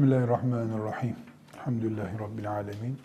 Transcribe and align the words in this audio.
Bismillahirrahmanirrahim. 0.00 1.16
Elhamdülillahi 1.54 2.18
Rabbil 2.18 2.50
alemin. 2.50 2.98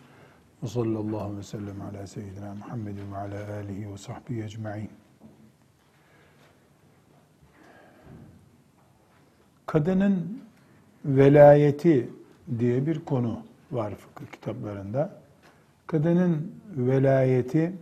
Ve 0.63 0.67
sallallahu 0.67 1.37
ve 1.37 1.43
sellem 1.43 1.81
ala 1.81 2.07
seyyidina 2.07 2.53
Muhammedin 2.53 3.11
ve 3.11 3.17
ala 3.17 3.53
alihi 3.53 3.91
ve 3.91 3.97
sahbihi 3.97 4.43
ecma'in. 4.43 4.89
Kadının 9.65 10.41
velayeti 11.05 12.09
diye 12.59 12.85
bir 12.85 13.05
konu 13.05 13.39
var 13.71 13.95
fıkıh 13.95 14.31
kitaplarında. 14.31 15.21
Kadının 15.87 16.51
velayeti, 16.75 17.75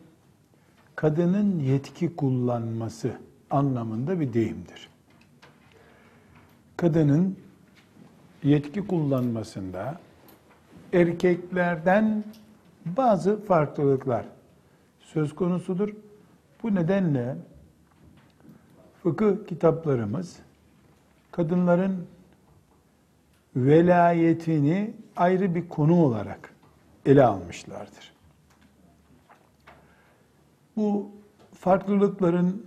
kadının 0.95 1.59
yetki 1.59 2.15
kullanması 2.15 3.17
anlamında 3.49 4.19
bir 4.19 4.33
deyimdir. 4.33 4.89
Kadının 6.77 7.37
yetki 8.43 8.87
kullanmasında 8.87 9.99
erkeklerden 10.93 12.23
bazı 12.85 13.41
farklılıklar 13.45 14.25
söz 14.99 15.35
konusudur. 15.35 15.89
Bu 16.63 16.75
nedenle 16.75 17.35
fıkıh 19.03 19.47
kitaplarımız 19.47 20.39
kadınların 21.31 22.07
velayetini 23.55 24.93
ayrı 25.15 25.55
bir 25.55 25.69
konu 25.69 26.03
olarak 26.03 26.53
ele 27.05 27.23
almışlardır. 27.23 28.13
Bu 30.75 31.11
farklılıkların 31.53 32.65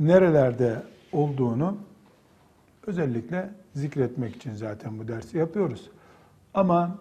nerelerde 0.00 0.82
olduğunu 1.12 1.76
özellikle 2.86 3.50
zikretmek 3.78 4.36
için 4.36 4.54
zaten 4.54 4.98
bu 4.98 5.08
dersi 5.08 5.38
yapıyoruz. 5.38 5.90
Ama 6.54 6.98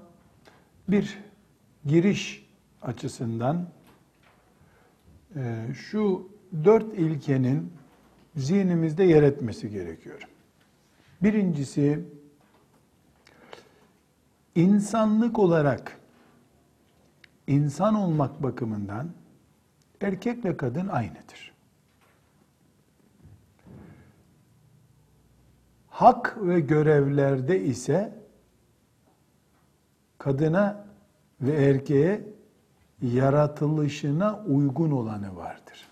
bir 0.89 1.19
giriş 1.85 2.47
açısından 2.81 3.67
e, 5.35 5.65
şu 5.73 6.29
dört 6.63 6.93
ilkenin 6.93 7.73
zihnimizde 8.35 9.03
yer 9.03 9.23
etmesi 9.23 9.69
gerekiyor. 9.69 10.27
Birincisi 11.23 12.03
insanlık 14.55 15.39
olarak 15.39 15.99
insan 17.47 17.95
olmak 17.95 18.43
bakımından 18.43 19.09
erkekle 20.01 20.57
kadın 20.57 20.87
aynıdır. 20.87 21.56
Hak 25.97 26.37
ve 26.41 26.59
görevlerde 26.59 27.63
ise 27.63 28.13
kadına 30.17 30.85
ve 31.41 31.51
erkeğe 31.51 32.21
yaratılışına 33.01 34.43
uygun 34.47 34.91
olanı 34.91 35.35
vardır. 35.35 35.87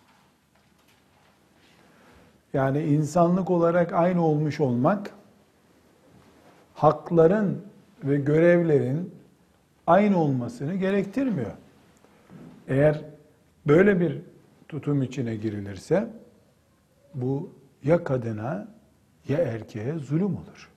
Yani 2.53 2.84
insanlık 2.84 3.50
olarak 3.50 3.94
aynı 3.94 4.25
olmuş 4.25 4.59
olmak 4.59 5.12
hakların 6.74 7.66
ve 8.03 8.18
görevlerin 8.18 9.13
aynı 9.88 10.18
olmasını 10.18 10.75
gerektirmiyor. 10.75 11.51
Eğer 12.68 13.01
böyle 13.68 14.00
bir 14.00 14.22
tutum 14.68 15.01
içine 15.01 15.35
girilirse 15.35 16.09
bu 17.13 17.50
ya 17.84 18.03
kadına 18.03 18.75
ya 19.28 19.38
erkeğe 19.38 20.00
zulüm 20.00 20.36
olur. 20.36 20.69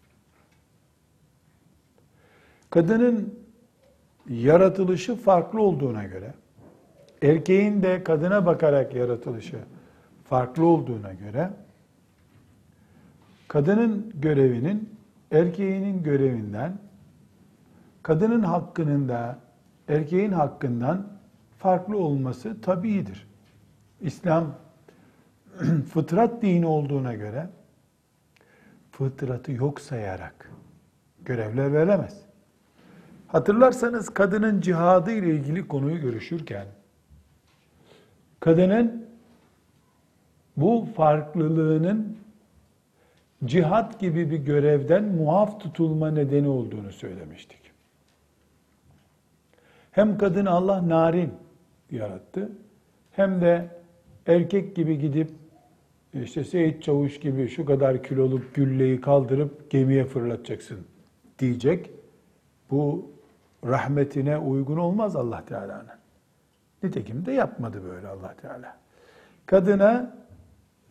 Kadının 2.70 3.38
yaratılışı 4.28 5.16
farklı 5.16 5.62
olduğuna 5.62 6.04
göre, 6.04 6.34
erkeğin 7.22 7.82
de 7.82 8.04
kadına 8.04 8.46
bakarak 8.46 8.94
yaratılışı 8.94 9.56
farklı 10.24 10.66
olduğuna 10.66 11.12
göre, 11.12 11.50
kadının 13.48 14.12
görevinin 14.14 14.98
erkeğinin 15.30 16.02
görevinden, 16.02 16.78
kadının 18.02 18.42
hakkının 18.42 19.08
da 19.08 19.38
erkeğin 19.88 20.32
hakkından 20.32 21.06
farklı 21.58 21.98
olması 21.98 22.60
tabiidir. 22.60 23.26
İslam 24.00 24.54
fıtrat 25.92 26.42
dini 26.42 26.66
olduğuna 26.66 27.14
göre 27.14 27.48
fıtratı 28.98 29.52
yok 29.52 29.80
sayarak 29.80 30.50
görevler 31.24 31.72
veremez. 31.72 32.20
Hatırlarsanız 33.28 34.08
kadının 34.08 34.60
cihadı 34.60 35.12
ile 35.12 35.30
ilgili 35.30 35.68
konuyu 35.68 36.00
görüşürken 36.00 36.66
kadının 38.40 39.06
bu 40.56 40.88
farklılığının 40.96 42.16
cihat 43.44 44.00
gibi 44.00 44.30
bir 44.30 44.38
görevden 44.38 45.04
muaf 45.04 45.60
tutulma 45.60 46.10
nedeni 46.10 46.48
olduğunu 46.48 46.92
söylemiştik. 46.92 47.60
Hem 49.90 50.18
kadın 50.18 50.46
Allah 50.46 50.88
narin 50.88 51.34
yarattı 51.90 52.52
hem 53.12 53.40
de 53.40 53.68
erkek 54.26 54.76
gibi 54.76 54.98
gidip 54.98 55.30
işte 56.14 56.44
Seyit 56.44 56.82
Çavuş 56.82 57.20
gibi 57.20 57.48
şu 57.48 57.64
kadar 57.64 58.02
kiloluk 58.02 58.54
gülleyi 58.54 59.00
kaldırıp 59.00 59.70
gemiye 59.70 60.04
fırlatacaksın 60.04 60.78
diyecek. 61.38 61.90
Bu 62.70 63.10
rahmetine 63.64 64.38
uygun 64.38 64.76
olmaz 64.76 65.16
Allah 65.16 65.44
Teala'nın. 65.44 65.98
Nitekim 66.82 67.26
de 67.26 67.32
yapmadı 67.32 67.82
böyle 67.84 68.08
Allah 68.08 68.34
Teala. 68.42 68.76
Kadına 69.46 70.16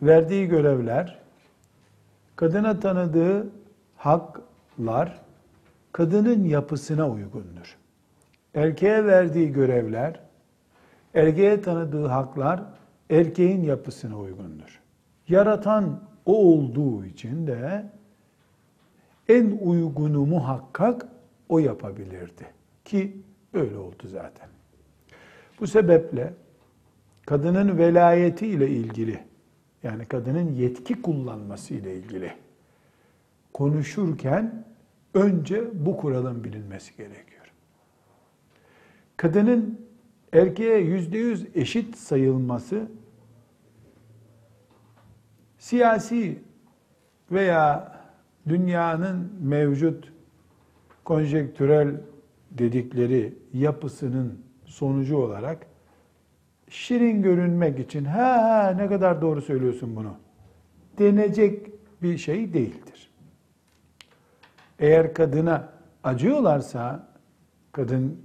verdiği 0.02 0.48
görevler, 0.48 1.18
kadına 2.36 2.80
tanıdığı 2.80 3.46
haklar 3.96 5.20
kadının 5.92 6.44
yapısına 6.44 7.10
uygundur. 7.10 7.76
Erkeğe 8.54 9.04
verdiği 9.06 9.52
görevler, 9.52 10.20
erkeğe 11.14 11.60
tanıdığı 11.60 12.06
haklar 12.06 12.62
erkeğin 13.10 13.62
yapısına 13.62 14.18
uygundur. 14.18 14.80
Yaratan 15.28 16.00
o 16.26 16.36
olduğu 16.36 17.04
için 17.04 17.46
de 17.46 17.86
en 19.28 19.58
uygunu 19.60 20.26
muhakkak 20.26 21.08
o 21.48 21.58
yapabilirdi. 21.58 22.46
Ki 22.84 23.16
öyle 23.52 23.76
oldu 23.76 24.08
zaten. 24.08 24.48
Bu 25.60 25.66
sebeple 25.66 26.34
kadının 27.26 27.78
velayeti 27.78 28.46
ile 28.46 28.70
ilgili 28.70 29.20
yani 29.82 30.04
kadının 30.04 30.52
yetki 30.52 31.02
kullanması 31.02 31.74
ile 31.74 31.96
ilgili 31.96 32.32
konuşurken 33.52 34.64
önce 35.14 35.86
bu 35.86 35.96
kuralın 35.96 36.44
bilinmesi 36.44 36.96
gerekiyor. 36.96 37.52
Kadının 39.16 39.80
erkeğe 40.32 40.78
yüzde 40.78 41.18
yüz 41.18 41.46
eşit 41.54 41.96
sayılması 41.96 42.88
siyasi 45.68 46.38
veya 47.32 47.92
dünyanın 48.48 49.32
mevcut 49.40 50.12
konjektürel 51.04 52.00
dedikleri 52.50 53.34
yapısının 53.52 54.38
sonucu 54.64 55.16
olarak 55.16 55.66
şirin 56.68 57.22
görünmek 57.22 57.78
için 57.78 58.04
ha, 58.04 58.42
ha 58.42 58.70
ne 58.70 58.88
kadar 58.88 59.22
doğru 59.22 59.42
söylüyorsun 59.42 59.96
bunu 59.96 60.14
denecek 60.98 61.72
bir 62.02 62.18
şey 62.18 62.54
değildir. 62.54 63.10
Eğer 64.78 65.14
kadına 65.14 65.68
acıyorlarsa 66.04 67.08
kadın 67.72 68.22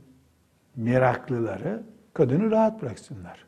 meraklıları 0.75 1.83
kadını 2.13 2.51
rahat 2.51 2.81
bıraksınlar. 2.81 3.45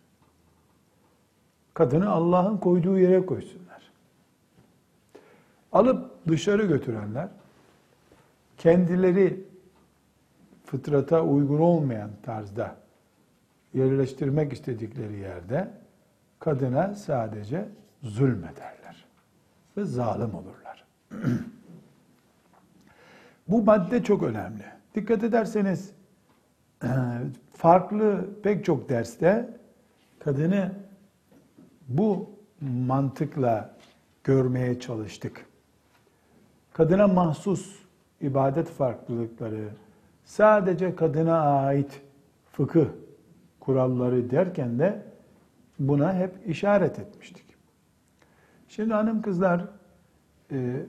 Kadını 1.74 2.10
Allah'ın 2.10 2.58
koyduğu 2.58 3.00
yere 3.00 3.26
koysunlar. 3.26 3.65
Alıp 5.76 6.28
dışarı 6.28 6.66
götürenler 6.66 7.28
kendileri 8.58 9.44
fıtrata 10.66 11.22
uygun 11.22 11.60
olmayan 11.60 12.10
tarzda 12.24 12.76
yerleştirmek 13.74 14.54
istedikleri 14.54 15.18
yerde 15.20 15.72
kadına 16.40 16.96
sadece 16.96 17.70
zulmederler 18.04 19.06
ve 19.78 19.84
zalim 19.84 20.36
olurlar. 20.36 20.86
Bu 23.48 23.64
madde 23.64 24.04
çok 24.04 24.24
önemli. 24.24 24.64
Dikkat 24.96 25.24
ederseniz 25.24 25.92
farklı 27.54 28.30
pek 28.44 28.66
çok 28.66 28.90
derste 28.90 29.58
kadını 30.20 30.72
bu 31.88 32.30
mantıkla 32.62 33.78
görmeye 34.24 34.80
çalıştık. 34.80 35.46
Kadına 36.76 37.08
mahsus 37.08 37.80
ibadet 38.22 38.68
farklılıkları, 38.68 39.70
sadece 40.26 40.96
kadına 40.96 41.40
ait 41.40 42.02
fıkıh 42.52 42.86
kuralları 43.60 44.30
derken 44.30 44.80
de 44.80 45.04
buna 45.80 46.14
hep 46.14 46.32
işaret 46.48 47.00
etmiştik. 47.00 47.46
Şimdi 48.68 48.94
hanım 48.94 49.22
kızlar 49.22 49.66
e, 50.52 50.86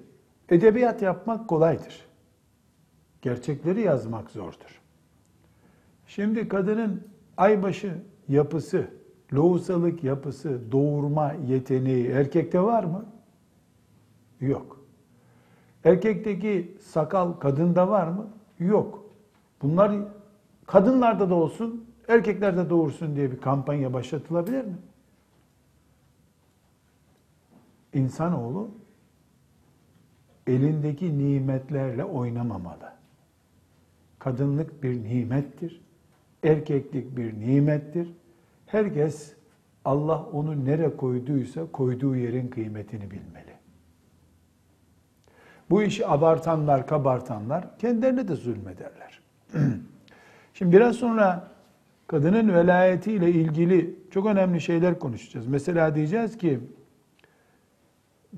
edebiyat 0.48 1.02
yapmak 1.02 1.48
kolaydır. 1.48 2.06
Gerçekleri 3.22 3.80
yazmak 3.80 4.30
zordur. 4.30 4.82
Şimdi 6.06 6.48
kadının 6.48 7.08
aybaşı 7.36 7.98
yapısı, 8.28 8.86
lohusalık 9.34 10.04
yapısı, 10.04 10.72
doğurma 10.72 11.32
yeteneği 11.32 12.06
erkekte 12.06 12.60
var 12.60 12.84
mı? 12.84 13.06
Yok. 14.40 14.75
Erkekteki 15.86 16.76
sakal 16.80 17.32
kadında 17.32 17.88
var 17.88 18.06
mı? 18.06 18.28
Yok. 18.58 19.04
Bunlar 19.62 19.92
kadınlarda 20.66 21.30
da 21.30 21.34
olsun, 21.34 21.84
erkeklerde 22.08 22.70
doğursun 22.70 23.16
diye 23.16 23.32
bir 23.32 23.40
kampanya 23.40 23.92
başlatılabilir 23.92 24.64
mi? 24.64 24.76
İnsanoğlu 27.94 28.68
elindeki 30.46 31.18
nimetlerle 31.18 32.04
oynamamalı. 32.04 32.92
Kadınlık 34.18 34.82
bir 34.82 35.04
nimettir. 35.04 35.80
Erkeklik 36.42 37.16
bir 37.16 37.40
nimettir. 37.40 38.12
Herkes 38.66 39.34
Allah 39.84 40.24
onu 40.32 40.64
nere 40.64 40.96
koyduysa 40.96 41.66
koyduğu 41.72 42.16
yerin 42.16 42.48
kıymetini 42.48 43.10
bilmeli. 43.10 43.45
Bu 45.70 45.82
işi 45.82 46.06
abartanlar, 46.06 46.86
kabartanlar 46.86 47.78
kendilerine 47.78 48.28
de 48.28 48.34
zulmederler. 48.34 49.20
Şimdi 50.54 50.76
biraz 50.76 50.96
sonra 50.96 51.48
kadının 52.06 52.54
velayetiyle 52.54 53.30
ilgili 53.30 53.96
çok 54.10 54.26
önemli 54.26 54.60
şeyler 54.60 54.98
konuşacağız. 54.98 55.46
Mesela 55.46 55.94
diyeceğiz 55.94 56.38
ki 56.38 56.60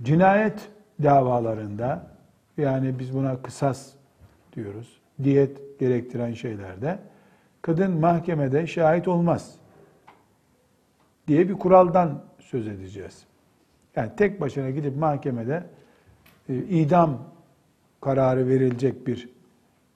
cinayet 0.02 0.68
davalarında 1.02 2.06
yani 2.56 2.98
biz 2.98 3.14
buna 3.14 3.42
kısas 3.42 3.92
diyoruz. 4.52 5.00
Diyet 5.24 5.80
gerektiren 5.80 6.32
şeylerde 6.32 6.98
kadın 7.62 7.90
mahkemede 7.90 8.66
şahit 8.66 9.08
olmaz 9.08 9.54
diye 11.28 11.48
bir 11.48 11.54
kuraldan 11.54 12.22
söz 12.38 12.68
edeceğiz. 12.68 13.24
Yani 13.96 14.10
tek 14.16 14.40
başına 14.40 14.70
gidip 14.70 14.96
mahkemede 14.96 15.64
idam 16.48 17.18
kararı 18.00 18.48
verilecek 18.48 19.06
bir 19.06 19.28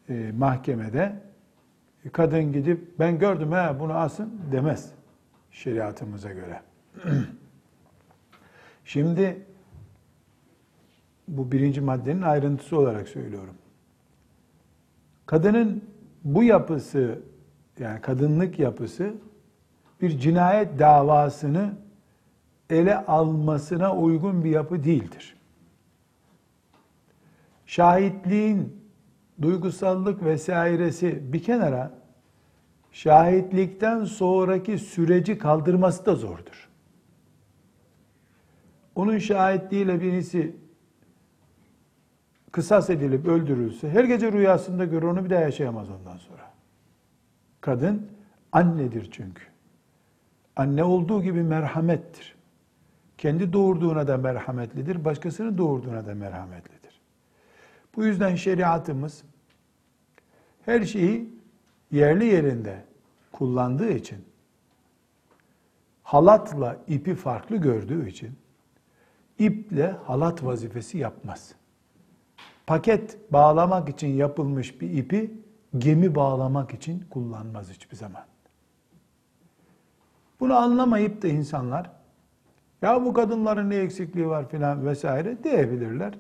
e, 0.09 0.33
mahkemede 0.39 1.13
kadın 2.13 2.53
gidip 2.53 2.99
ben 2.99 3.19
gördüm 3.19 3.53
ha 3.53 3.77
bunu 3.81 3.93
asın 3.93 4.41
demez 4.53 4.93
şeriatımıza 5.51 6.33
göre. 6.33 6.61
Şimdi 8.85 9.43
bu 11.29 11.53
birinci 11.53 11.81
maddenin 11.81 12.23
ayrıntısı 12.23 12.79
olarak 12.79 13.09
söylüyorum. 13.09 13.55
Kadının 15.27 15.85
bu 16.25 16.43
yapısı 16.43 17.19
yani 17.79 18.01
kadınlık 18.01 18.59
yapısı 18.59 19.15
bir 20.01 20.19
cinayet 20.19 20.79
davasını 20.79 21.75
ele 22.71 22.97
almasına 22.97 23.97
uygun 23.97 24.45
bir 24.45 24.51
yapı 24.51 24.85
değildir. 24.85 25.37
Şahitliğin 27.73 28.83
duygusallık 29.43 30.25
vesairesi 30.25 31.33
bir 31.33 31.43
kenara 31.43 31.91
şahitlikten 32.91 34.05
sonraki 34.05 34.79
süreci 34.79 35.39
kaldırması 35.39 36.07
da 36.07 36.15
zordur. 36.15 36.69
Onun 38.95 39.19
şahitliğiyle 39.19 40.01
birisi 40.01 40.57
kısas 42.53 42.91
edilip 42.91 43.27
öldürülse 43.27 43.91
her 43.91 44.05
gece 44.05 44.33
rüyasında 44.33 44.85
görür 44.85 45.07
onu 45.07 45.25
bir 45.25 45.31
daha 45.31 45.41
yaşayamaz 45.41 45.91
ondan 45.91 46.17
sonra. 46.17 46.51
Kadın 47.61 48.07
annedir 48.53 49.09
çünkü. 49.11 49.43
Anne 50.57 50.85
olduğu 50.85 51.23
gibi 51.23 51.43
merhamettir. 51.43 52.35
Kendi 53.19 53.53
doğurduğuna 53.53 54.09
da 54.09 54.17
merhametlidir, 54.17 55.05
başkasını 55.05 55.59
doğurduğuna 55.59 56.07
da 56.07 56.15
merhametlidir. 56.15 56.82
Bu 57.97 58.05
yüzden 58.05 58.35
şeriatımız 58.35 59.23
her 60.65 60.85
şeyi 60.85 61.35
yerli 61.91 62.25
yerinde 62.25 62.85
kullandığı 63.33 63.91
için 63.91 64.25
halatla 66.03 66.77
ipi 66.89 67.15
farklı 67.15 67.57
gördüğü 67.57 68.09
için 68.09 68.39
iple 69.39 69.97
halat 70.07 70.45
vazifesi 70.45 70.99
yapmaz. 70.99 71.55
Paket 72.67 73.33
bağlamak 73.33 73.89
için 73.89 74.09
yapılmış 74.09 74.81
bir 74.81 74.91
ipi 74.91 75.31
gemi 75.79 76.15
bağlamak 76.15 76.75
için 76.75 77.05
kullanmaz 77.11 77.71
hiçbir 77.71 77.97
zaman. 77.97 78.25
Bunu 80.41 80.57
anlamayıp 80.57 81.23
da 81.23 81.29
insanlar 81.29 81.91
ya 82.83 83.05
bu 83.05 83.13
kadınların 83.13 83.71
ne 83.71 83.77
eksikliği 83.77 84.29
var 84.29 84.49
filan 84.49 84.87
vesaire 84.87 85.45
diyebilirler. 85.45 86.15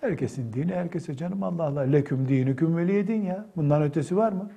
Herkesin 0.00 0.52
dini 0.52 0.74
herkese 0.74 1.16
canım 1.16 1.42
Allah 1.42 1.64
Allah 1.64 1.80
leküm 1.80 2.28
dinüküm 2.28 2.76
veliyedin 2.76 3.22
ya. 3.22 3.46
Bundan 3.56 3.82
ötesi 3.82 4.16
var 4.16 4.32
mı? 4.32 4.50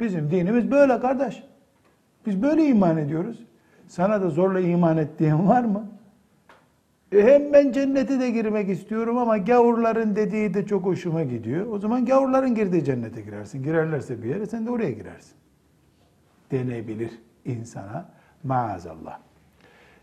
Bizim 0.00 0.30
dinimiz 0.30 0.70
böyle 0.70 1.00
kardeş. 1.00 1.42
Biz 2.26 2.42
böyle 2.42 2.66
iman 2.66 2.96
ediyoruz. 2.96 3.38
Sana 3.86 4.22
da 4.22 4.30
zorla 4.30 4.60
iman 4.60 4.96
et 4.96 5.18
diyen 5.18 5.48
var 5.48 5.64
mı? 5.64 5.88
E 7.12 7.22
hem 7.22 7.52
ben 7.52 7.72
cennete 7.72 8.20
de 8.20 8.30
girmek 8.30 8.68
istiyorum 8.68 9.18
ama 9.18 9.38
gavurların 9.38 10.16
dediği 10.16 10.54
de 10.54 10.66
çok 10.66 10.84
hoşuma 10.84 11.22
gidiyor. 11.22 11.66
O 11.66 11.78
zaman 11.78 12.04
gavurların 12.04 12.54
girdiği 12.54 12.84
cennete 12.84 13.22
girersin. 13.22 13.62
Girerlerse 13.62 14.22
bir 14.22 14.28
yere 14.28 14.46
sen 14.46 14.66
de 14.66 14.70
oraya 14.70 14.90
girersin. 14.90 15.34
Denebilir 16.50 17.10
insana 17.44 18.08
maazallah. 18.44 19.18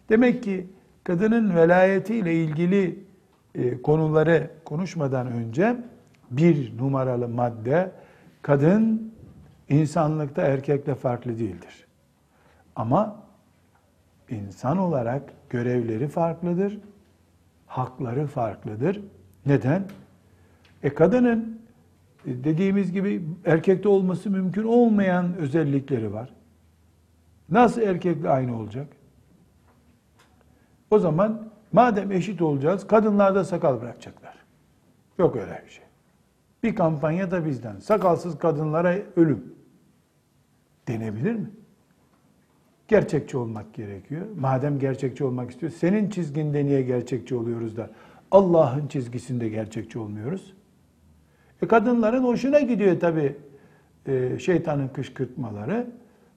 Demek 0.09 0.43
ki 0.43 0.67
kadının 1.03 1.55
velayetiyle 1.55 2.35
ilgili 2.35 3.08
e, 3.55 3.81
konuları 3.81 4.51
konuşmadan 4.65 5.27
önce 5.27 5.77
bir 6.31 6.77
numaralı 6.77 7.27
madde 7.27 7.91
kadın 8.41 9.13
insanlıkta 9.69 10.41
erkekle 10.41 10.95
farklı 10.95 11.39
değildir. 11.39 11.87
Ama 12.75 13.23
insan 14.29 14.77
olarak 14.77 15.33
görevleri 15.49 16.07
farklıdır, 16.07 16.79
hakları 17.67 18.27
farklıdır. 18.27 19.01
Neden? 19.45 19.83
E 20.83 20.93
kadının 20.93 21.61
e, 22.25 22.43
dediğimiz 22.43 22.91
gibi 22.91 23.23
erkekte 23.45 23.89
olması 23.89 24.29
mümkün 24.29 24.63
olmayan 24.63 25.35
özellikleri 25.35 26.13
var. 26.13 26.33
Nasıl 27.49 27.81
erkekle 27.81 28.29
aynı 28.29 28.57
olacak? 28.57 28.87
O 30.91 30.99
zaman 30.99 31.48
madem 31.71 32.11
eşit 32.11 32.41
olacağız, 32.41 32.87
kadınlar 32.87 33.35
da 33.35 33.43
sakal 33.43 33.81
bırakacaklar. 33.81 34.35
Yok 35.19 35.35
öyle 35.35 35.63
bir 35.65 35.71
şey. 35.71 35.85
Bir 36.63 36.75
kampanya 36.75 37.31
da 37.31 37.45
bizden. 37.45 37.79
Sakalsız 37.79 38.37
kadınlara 38.37 38.95
ölüm. 39.15 39.53
Denebilir 40.87 41.33
mi? 41.33 41.49
Gerçekçi 42.87 43.37
olmak 43.37 43.73
gerekiyor. 43.73 44.25
Madem 44.39 44.79
gerçekçi 44.79 45.23
olmak 45.23 45.51
istiyor, 45.51 45.71
senin 45.71 46.09
çizginde 46.09 46.65
niye 46.65 46.81
gerçekçi 46.81 47.35
oluyoruz 47.35 47.77
da 47.77 47.89
Allah'ın 48.31 48.87
çizgisinde 48.87 49.49
gerçekçi 49.49 49.99
olmuyoruz? 49.99 50.53
E 51.61 51.67
kadınların 51.67 52.23
hoşuna 52.23 52.59
gidiyor 52.59 52.99
tabi 52.99 53.35
e, 54.07 54.39
şeytanın 54.39 54.87
kışkırtmaları. 54.87 55.87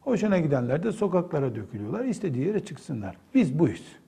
Hoşuna 0.01 0.39
gidenler 0.39 0.83
de 0.83 0.93
sokaklara 0.93 1.55
dökülüyorlar. 1.55 2.05
İstediği 2.05 2.47
yere 2.47 2.65
çıksınlar. 2.65 3.17
Biz 3.35 3.59
buyuz. 3.59 4.02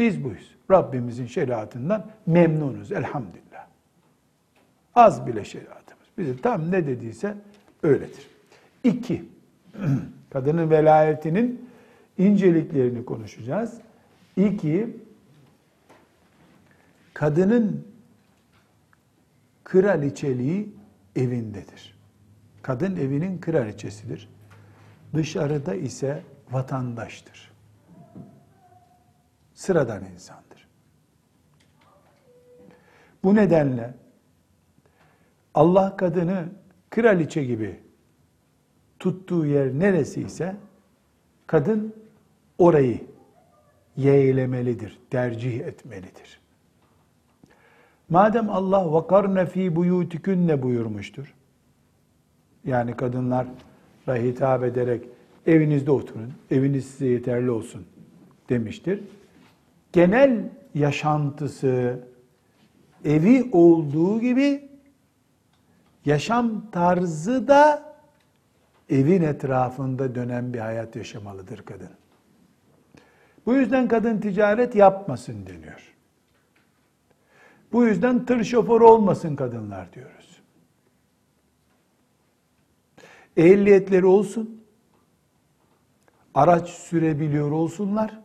Biz 0.00 0.24
buyuz. 0.24 0.54
Rabbimizin 0.70 1.26
şeriatından 1.26 2.10
memnunuz 2.26 2.92
elhamdülillah. 2.92 3.66
Az 4.94 5.26
bile 5.26 5.44
şeriatımız. 5.44 6.06
Bize 6.18 6.40
tam 6.40 6.70
ne 6.70 6.86
dediyse 6.86 7.34
öyledir. 7.82 8.26
İki, 8.84 9.24
kadının 10.30 10.70
velayetinin 10.70 11.70
inceliklerini 12.18 13.04
konuşacağız. 13.04 13.74
İki, 14.36 14.96
kadının 17.14 17.86
kraliçeliği 19.64 20.74
evindedir. 21.16 21.98
Kadın 22.62 22.96
evinin 22.96 23.38
kraliçesidir. 23.38 24.28
Dışarıda 25.14 25.74
ise 25.74 26.22
vatandaştır. 26.50 27.50
Sıradan 29.60 30.04
insandır. 30.04 30.68
Bu 33.24 33.34
nedenle 33.34 33.94
Allah 35.54 35.96
kadını 35.96 36.44
kraliçe 36.90 37.44
gibi 37.44 37.80
tuttuğu 38.98 39.46
yer 39.46 39.78
neresiyse 39.78 40.56
kadın 41.46 41.94
orayı 42.58 43.00
yeğlemelidir, 43.96 44.98
tercih 45.10 45.60
etmelidir. 45.60 46.40
Madem 48.08 48.50
Allah 48.50 48.92
vakarne 48.92 49.46
fi 49.46 49.76
buyutikunne 49.76 50.62
buyurmuştur. 50.62 51.34
Yani 52.64 52.96
kadınlara 52.96 53.46
hitap 54.08 54.64
ederek 54.64 55.04
evinizde 55.46 55.90
oturun, 55.90 56.32
eviniz 56.50 56.86
size 56.86 57.06
yeterli 57.06 57.50
olsun 57.50 57.86
demiştir. 58.48 59.00
Genel 59.92 60.50
yaşantısı 60.74 62.00
evi 63.04 63.48
olduğu 63.52 64.20
gibi 64.20 64.68
yaşam 66.04 66.70
tarzı 66.70 67.48
da 67.48 67.94
evin 68.88 69.22
etrafında 69.22 70.14
dönen 70.14 70.54
bir 70.54 70.58
hayat 70.58 70.96
yaşamalıdır 70.96 71.62
kadın. 71.62 71.90
Bu 73.46 73.54
yüzden 73.54 73.88
kadın 73.88 74.20
ticaret 74.20 74.74
yapmasın 74.74 75.46
deniyor. 75.46 75.94
Bu 77.72 77.84
yüzden 77.84 78.26
tır 78.26 78.44
şoförü 78.44 78.84
olmasın 78.84 79.36
kadınlar 79.36 79.92
diyoruz. 79.92 80.40
Ehliyetleri 83.36 84.06
olsun. 84.06 84.64
Araç 86.34 86.68
sürebiliyor 86.68 87.50
olsunlar. 87.50 88.20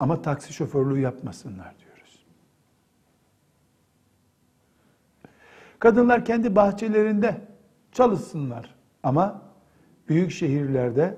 Ama 0.00 0.22
taksi 0.22 0.52
şoförlüğü 0.52 1.00
yapmasınlar 1.00 1.74
diyoruz. 1.78 2.24
Kadınlar 5.78 6.24
kendi 6.24 6.56
bahçelerinde 6.56 7.40
çalışsınlar. 7.92 8.74
Ama 9.02 9.42
büyük 10.08 10.30
şehirlerde 10.30 11.16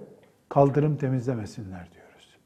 kaldırım 0.49 0.96
temizlemesinler 0.96 1.88
diyoruz. 1.94 2.37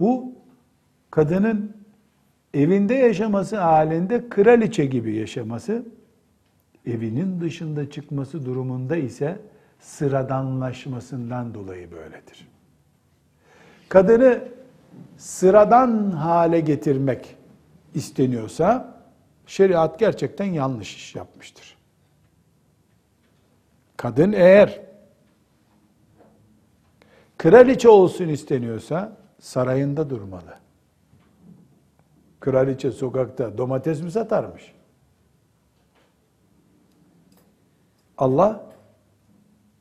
Bu 0.00 0.32
kadının 1.10 1.76
evinde 2.54 2.94
yaşaması 2.94 3.56
halinde 3.56 4.28
kraliçe 4.28 4.86
gibi 4.86 5.14
yaşaması, 5.14 5.86
evinin 6.86 7.40
dışında 7.40 7.90
çıkması 7.90 8.46
durumunda 8.46 8.96
ise 8.96 9.40
sıradanlaşmasından 9.80 11.54
dolayı 11.54 11.90
böyledir. 11.90 12.48
Kadını 13.88 14.48
sıradan 15.18 16.10
hale 16.10 16.60
getirmek 16.60 17.36
isteniyorsa 17.94 18.94
şeriat 19.46 19.98
gerçekten 19.98 20.44
yanlış 20.44 20.96
iş 20.96 21.14
yapmıştır. 21.14 21.76
Kadın 23.96 24.32
eğer 24.32 24.80
kraliçe 27.38 27.88
olsun 27.88 28.28
isteniyorsa 28.28 29.16
sarayında 29.40 30.10
durmalı. 30.10 30.54
Kraliçe 32.40 32.90
sokakta 32.90 33.58
domates 33.58 34.02
mi 34.02 34.10
satarmış? 34.10 34.74
Allah 38.18 38.69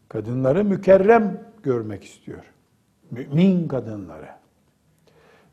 kadınları 0.10 0.66
mükerrem 0.66 1.44
görmek 1.64 2.04
istiyor. 2.04 2.44
Mümin 3.12 3.68
kadınları. 3.68 4.30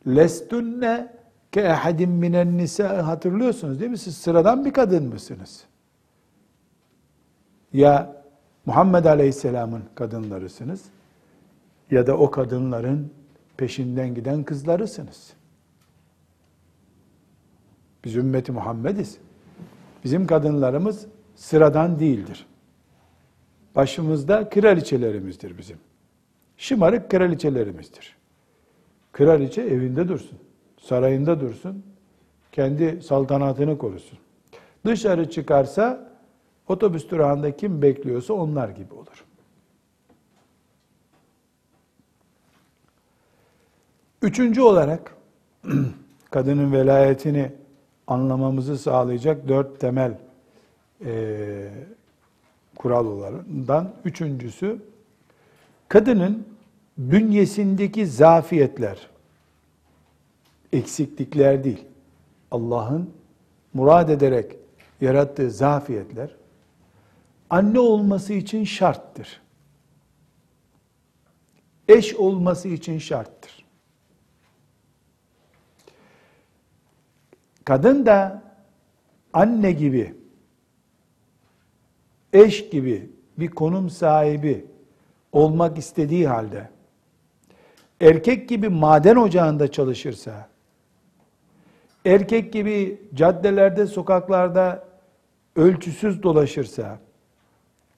Lestunne 0.07 1.17
ke 1.53 1.61
ehadim 1.61 2.11
minen 2.11 2.59
nisa 2.59 3.07
hatırlıyorsunuz 3.07 3.81
değil 3.81 3.91
mi? 3.91 3.99
Siz 3.99 4.17
sıradan 4.17 4.65
bir 4.65 4.73
kadın 4.73 5.05
mısınız? 5.05 5.65
Ya 7.73 8.23
Muhammed 8.67 9.05
Aleyhisselam'ın 9.05 9.83
kadınlarısınız 9.95 10.85
ya 11.91 12.07
da 12.07 12.17
o 12.17 12.31
kadınların 12.31 13.13
peşinden 13.57 14.15
giden 14.15 14.45
kızlarısınız. 14.45 15.33
Biz 18.05 18.17
ümmeti 18.17 18.53
Muhammediz. 18.53 19.19
Bizim 20.05 20.27
kadınlarımız 20.27 21.07
sıradan 21.37 21.99
değildir. 21.99 22.47
Başımızda 23.77 24.49
kraliçelerimizdir 24.49 25.59
bizim. 25.59 25.79
Şımarık 26.57 27.11
kraliçelerimizdir. 27.11 28.17
Kraliçe 29.13 29.63
evinde 29.63 30.09
dursun 30.09 30.39
sarayında 30.81 31.41
dursun, 31.41 31.85
kendi 32.53 33.03
saltanatını 33.03 33.79
korusun. 33.79 34.19
Dışarı 34.85 35.31
çıkarsa 35.31 36.13
otobüs 36.69 37.11
durağında 37.11 37.57
kim 37.57 37.83
bekliyorsa 37.83 38.35
onlar 38.35 38.69
gibi 38.69 38.95
olur. 38.95 39.25
Üçüncü 44.23 44.61
olarak 44.61 45.15
kadının 46.31 46.73
velayetini 46.73 47.53
anlamamızı 48.07 48.79
sağlayacak 48.79 49.49
dört 49.49 49.81
temel 49.81 50.19
e, 51.05 51.71
kural 52.77 53.07
olanından 53.07 53.93
üçüncüsü 54.05 54.83
kadının 55.89 56.47
bünyesindeki 56.99 58.07
zafiyetler, 58.07 59.11
eksiklikler 60.73 61.65
değil. 61.65 61.85
Allah'ın 62.51 63.11
murad 63.75 64.09
ederek 64.09 64.57
yarattığı 65.01 65.51
zafiyetler 65.51 66.37
anne 67.51 67.79
olması 67.79 68.33
için 68.33 68.65
şarttır. 68.65 69.41
Eş 71.89 72.15
olması 72.15 72.69
için 72.69 72.99
şarttır. 72.99 73.67
Kadın 77.65 78.07
da 78.07 78.43
anne 79.33 79.73
gibi, 79.73 80.15
eş 82.33 82.71
gibi 82.71 83.11
bir 83.39 83.49
konum 83.49 83.91
sahibi 83.91 84.67
olmak 85.33 85.79
istediği 85.79 86.29
halde 86.29 86.69
erkek 88.01 88.49
gibi 88.49 88.69
maden 88.69 89.17
ocağında 89.17 89.73
çalışırsa, 89.73 90.49
erkek 92.05 92.53
gibi 92.53 93.01
caddelerde, 93.15 93.87
sokaklarda 93.87 94.85
ölçüsüz 95.57 96.23
dolaşırsa, 96.23 96.99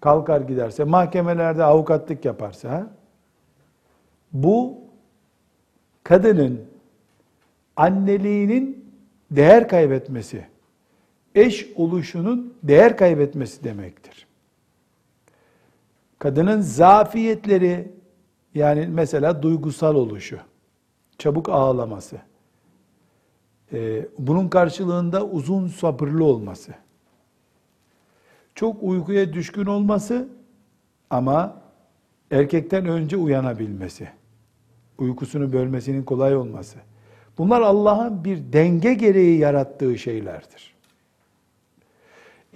kalkar 0.00 0.40
giderse, 0.40 0.84
mahkemelerde 0.84 1.64
avukatlık 1.64 2.24
yaparsa, 2.24 2.90
bu 4.32 4.78
kadının 6.02 6.60
anneliğinin 7.76 8.94
değer 9.30 9.68
kaybetmesi, 9.68 10.46
eş 11.38 11.68
oluşunun 11.76 12.54
değer 12.62 12.96
kaybetmesi 12.96 13.64
demektir. 13.64 14.26
Kadının 16.18 16.60
zafiyetleri, 16.60 17.92
yani 18.54 18.86
mesela 18.86 19.42
duygusal 19.42 19.94
oluşu, 19.94 20.38
çabuk 21.18 21.48
ağlaması, 21.48 22.18
ee, 23.72 24.08
bunun 24.18 24.48
karşılığında 24.48 25.26
uzun 25.26 25.68
sabırlı 25.68 26.24
olması, 26.24 26.74
çok 28.54 28.82
uykuya 28.82 29.32
düşkün 29.32 29.66
olması 29.66 30.28
ama 31.10 31.62
erkekten 32.30 32.86
önce 32.86 33.16
uyanabilmesi, 33.16 34.08
uykusunu 34.98 35.52
bölmesinin 35.52 36.02
kolay 36.02 36.36
olması. 36.36 36.78
Bunlar 37.38 37.60
Allah'ın 37.60 38.24
bir 38.24 38.52
denge 38.52 38.94
gereği 38.94 39.38
yarattığı 39.38 39.98
şeylerdir. 39.98 40.77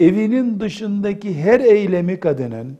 Evinin 0.03 0.61
dışındaki 0.61 1.43
her 1.43 1.61
eylemi 1.61 2.21
kadının 2.21 2.79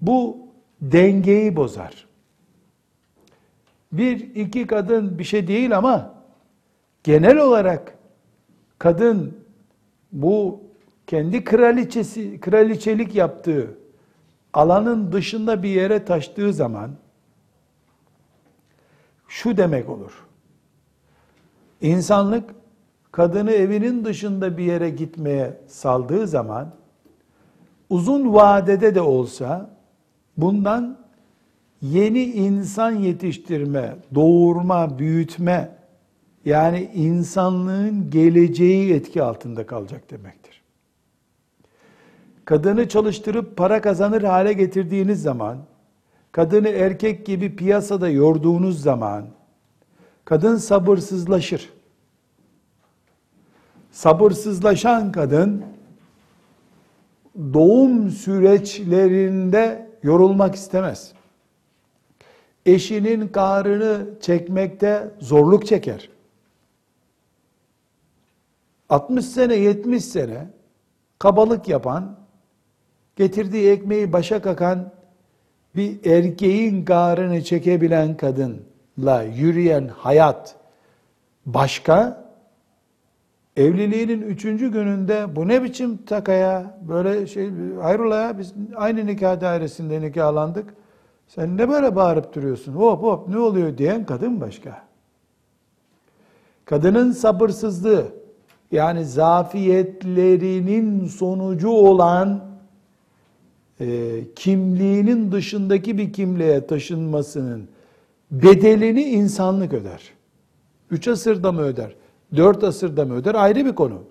bu 0.00 0.38
dengeyi 0.80 1.56
bozar. 1.56 2.06
Bir, 3.92 4.34
iki 4.34 4.66
kadın 4.66 5.18
bir 5.18 5.24
şey 5.24 5.48
değil 5.48 5.76
ama 5.76 6.14
genel 7.02 7.38
olarak 7.38 7.98
kadın 8.78 9.38
bu 10.12 10.60
kendi 11.06 11.44
kraliçesi 11.44 12.40
kraliçelik 12.40 13.14
yaptığı 13.14 13.78
alanın 14.52 15.12
dışında 15.12 15.62
bir 15.62 15.68
yere 15.68 16.04
taştığı 16.04 16.52
zaman 16.52 16.90
şu 19.28 19.56
demek 19.56 19.88
olur. 19.88 20.26
İnsanlık 21.80 22.50
kadını 23.14 23.52
evinin 23.52 24.04
dışında 24.04 24.56
bir 24.58 24.64
yere 24.64 24.90
gitmeye 24.90 25.56
saldığı 25.66 26.26
zaman 26.26 26.74
uzun 27.90 28.34
vadede 28.34 28.94
de 28.94 29.00
olsa 29.00 29.70
bundan 30.36 30.98
yeni 31.82 32.22
insan 32.22 32.90
yetiştirme, 32.90 33.96
doğurma, 34.14 34.98
büyütme 34.98 35.76
Yani 36.44 36.90
insanlığın 36.94 38.10
geleceği 38.10 38.94
etki 38.94 39.22
altında 39.22 39.66
kalacak 39.66 40.10
demektir. 40.10 40.62
Kadını 42.44 42.88
çalıştırıp 42.88 43.56
para 43.56 43.80
kazanır 43.80 44.22
hale 44.22 44.52
getirdiğiniz 44.52 45.22
zaman, 45.22 45.58
kadını 46.32 46.68
erkek 46.68 47.26
gibi 47.26 47.56
piyasada 47.56 48.08
yorduğunuz 48.08 48.82
zaman, 48.82 49.24
kadın 50.24 50.56
sabırsızlaşır. 50.56 51.73
Sabırsızlaşan 53.94 55.12
kadın, 55.12 55.64
doğum 57.54 58.10
süreçlerinde 58.10 59.88
yorulmak 60.02 60.54
istemez. 60.54 61.12
Eşinin 62.66 63.28
kahrını 63.28 64.06
çekmekte 64.20 65.10
zorluk 65.20 65.66
çeker. 65.66 66.10
60 68.88 69.24
sene 69.24 69.54
70 69.54 70.04
sene 70.04 70.46
kabalık 71.18 71.68
yapan, 71.68 72.16
getirdiği 73.16 73.70
ekmeği 73.70 74.12
başa 74.12 74.42
kakan 74.42 74.92
bir 75.76 76.04
erkeğin 76.06 76.84
kahrını 76.84 77.44
çekebilen 77.44 78.16
kadınla 78.16 79.22
yürüyen 79.22 79.88
hayat 79.88 80.56
başka, 81.46 82.23
evliliğinin 83.56 84.22
üçüncü 84.22 84.72
gününde 84.72 85.36
bu 85.36 85.48
ne 85.48 85.62
biçim 85.62 85.96
takaya 85.96 86.78
böyle 86.88 87.26
şey 87.26 87.50
hayrola 87.82 88.16
ya 88.16 88.38
biz 88.38 88.54
aynı 88.76 89.06
nikah 89.06 89.40
dairesinde 89.40 90.00
nikahlandık. 90.00 90.74
Sen 91.28 91.56
ne 91.56 91.68
böyle 91.68 91.96
bağırıp 91.96 92.34
duruyorsun? 92.34 92.72
Hop 92.72 93.02
hop 93.02 93.28
ne 93.28 93.38
oluyor 93.38 93.78
diyen 93.78 94.06
kadın 94.06 94.40
başka. 94.40 94.82
Kadının 96.64 97.12
sabırsızlığı 97.12 98.06
yani 98.72 99.04
zafiyetlerinin 99.04 101.06
sonucu 101.06 101.68
olan 101.68 102.44
e, 103.80 104.20
kimliğinin 104.36 105.32
dışındaki 105.32 105.98
bir 105.98 106.12
kimliğe 106.12 106.66
taşınmasının 106.66 107.68
bedelini 108.30 109.02
insanlık 109.02 109.72
öder. 109.72 110.02
Üç 110.90 111.08
asırda 111.08 111.52
mı 111.52 111.60
öder? 111.60 111.94
Dört 112.36 112.64
asırda 112.64 113.04
mı 113.04 113.14
öder? 113.14 113.34
Ayrı 113.34 113.66
bir 113.66 113.74
konu. 113.74 114.02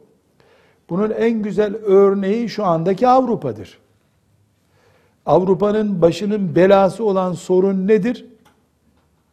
Bunun 0.90 1.12
en 1.12 1.42
güzel 1.42 1.76
örneği 1.76 2.50
şu 2.50 2.66
andaki 2.66 3.08
Avrupa'dır. 3.08 3.80
Avrupa'nın 5.26 6.02
başının 6.02 6.56
belası 6.56 7.04
olan 7.04 7.34
sorun 7.34 7.88
nedir? 7.88 8.26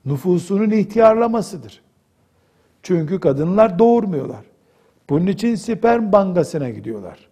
Nüfusunun 0.04 0.70
ihtiyarlamasıdır. 0.70 1.80
Çünkü 2.82 3.20
kadınlar 3.20 3.78
doğurmuyorlar. 3.78 4.44
Bunun 5.10 5.26
için 5.26 5.54
sperm 5.54 6.12
bankasına 6.12 6.70
gidiyorlar. 6.70 7.28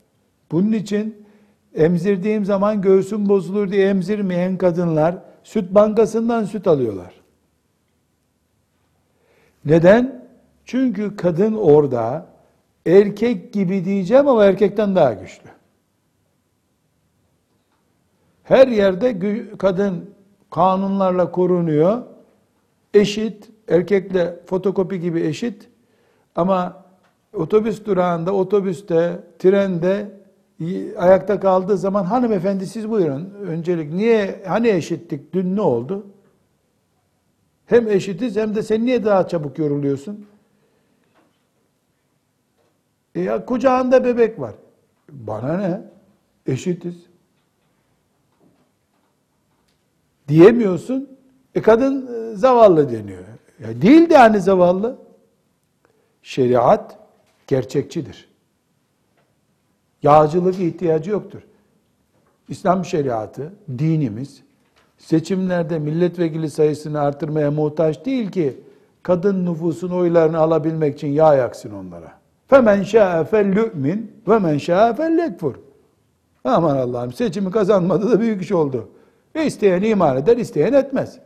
Bunun 0.52 0.72
için 0.72 1.26
emzirdiğim 1.74 2.44
zaman 2.44 2.82
göğsüm 2.82 3.28
bozulur 3.28 3.70
diye 3.70 3.88
emzirmeyen 3.88 4.56
kadınlar 4.56 5.18
süt 5.44 5.74
bankasından 5.74 6.44
süt 6.44 6.66
alıyorlar. 6.66 7.14
Neden? 9.64 10.17
Çünkü 10.68 11.16
kadın 11.16 11.54
orada 11.54 12.26
erkek 12.86 13.52
gibi 13.52 13.84
diyeceğim 13.84 14.28
ama 14.28 14.44
erkekten 14.44 14.96
daha 14.96 15.12
güçlü. 15.12 15.48
Her 18.42 18.68
yerde 18.68 19.18
kadın 19.58 20.10
kanunlarla 20.50 21.30
korunuyor. 21.30 22.02
Eşit, 22.94 23.50
erkekle 23.68 24.40
fotokopi 24.46 25.00
gibi 25.00 25.20
eşit. 25.20 25.68
Ama 26.34 26.84
otobüs 27.34 27.84
durağında, 27.84 28.32
otobüste, 28.32 29.20
trende 29.38 30.10
ayakta 30.98 31.40
kaldığı 31.40 31.76
zaman 31.76 32.04
hanımefendi 32.04 32.66
siz 32.66 32.90
buyurun 32.90 33.34
öncelik 33.46 33.92
niye 33.92 34.42
hani 34.46 34.68
eşittik 34.68 35.32
dün 35.32 35.56
ne 35.56 35.60
oldu? 35.60 36.06
Hem 37.66 37.88
eşitiz 37.88 38.36
hem 38.36 38.54
de 38.54 38.62
sen 38.62 38.86
niye 38.86 39.04
daha 39.04 39.28
çabuk 39.28 39.58
yoruluyorsun? 39.58 40.26
E 43.18 43.20
ya 43.20 43.46
kucağında 43.46 44.04
bebek 44.04 44.40
var. 44.40 44.54
Bana 45.10 45.56
ne? 45.56 45.80
Eşitiz. 46.46 46.94
Diyemiyorsun. 50.28 51.18
E 51.54 51.62
kadın 51.62 52.06
e, 52.06 52.36
zavallı 52.36 52.92
deniyor. 52.92 53.24
Ya 53.60 53.82
değil 53.82 54.10
de 54.10 54.16
hani 54.16 54.40
zavallı. 54.40 54.98
Şeriat 56.22 56.98
gerçekçidir. 57.46 58.28
Yağcılık 60.02 60.60
ihtiyacı 60.60 61.10
yoktur. 61.10 61.42
İslam 62.48 62.84
şeriatı, 62.84 63.52
dinimiz 63.78 64.42
seçimlerde 64.98 65.78
milletvekili 65.78 66.50
sayısını 66.50 67.00
artırmaya 67.00 67.50
muhtaç 67.50 68.04
değil 68.04 68.30
ki 68.30 68.60
kadın 69.02 69.46
nüfusun 69.46 69.90
oylarını 69.90 70.38
alabilmek 70.38 70.94
için 70.94 71.08
yağ 71.08 71.34
yaksın 71.34 71.70
onlara. 71.70 72.17
Femen 72.48 72.82
şa'e 72.82 73.24
fellü'min 73.24 74.22
ve 74.28 74.38
men 74.38 74.58
şa'e 74.58 74.94
fellekfur. 74.94 75.54
Aman 76.44 76.76
Allah'ım 76.76 77.12
seçimi 77.12 77.50
kazanmadı 77.50 78.10
da 78.10 78.20
büyük 78.20 78.42
iş 78.42 78.52
oldu. 78.52 78.88
E 79.34 79.46
isteyen 79.46 79.82
iman 79.82 80.16
eder, 80.16 80.36
isteyen 80.36 80.72
etmez. 80.72 81.18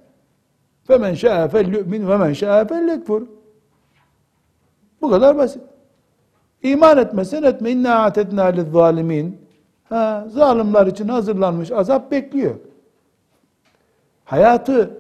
Femen 0.85 1.15
şa'e 1.15 1.49
fellü'min 1.49 2.09
ve 2.09 2.17
men 2.17 2.33
şa'e 2.33 2.67
fellekfur. 2.67 3.27
Bu 5.03 5.11
kadar 5.11 5.39
basit. 5.39 5.63
İman 6.63 6.99
etmesen 6.99 7.43
etme. 7.43 7.71
İnna 7.71 8.05
atedna 8.05 8.45
lizzalimin. 8.45 9.41
Ha, 9.85 10.27
zalimler 10.31 10.87
için 10.87 11.09
hazırlanmış 11.09 11.71
azap 11.71 12.11
bekliyor. 12.11 12.55
Hayatı 14.25 14.99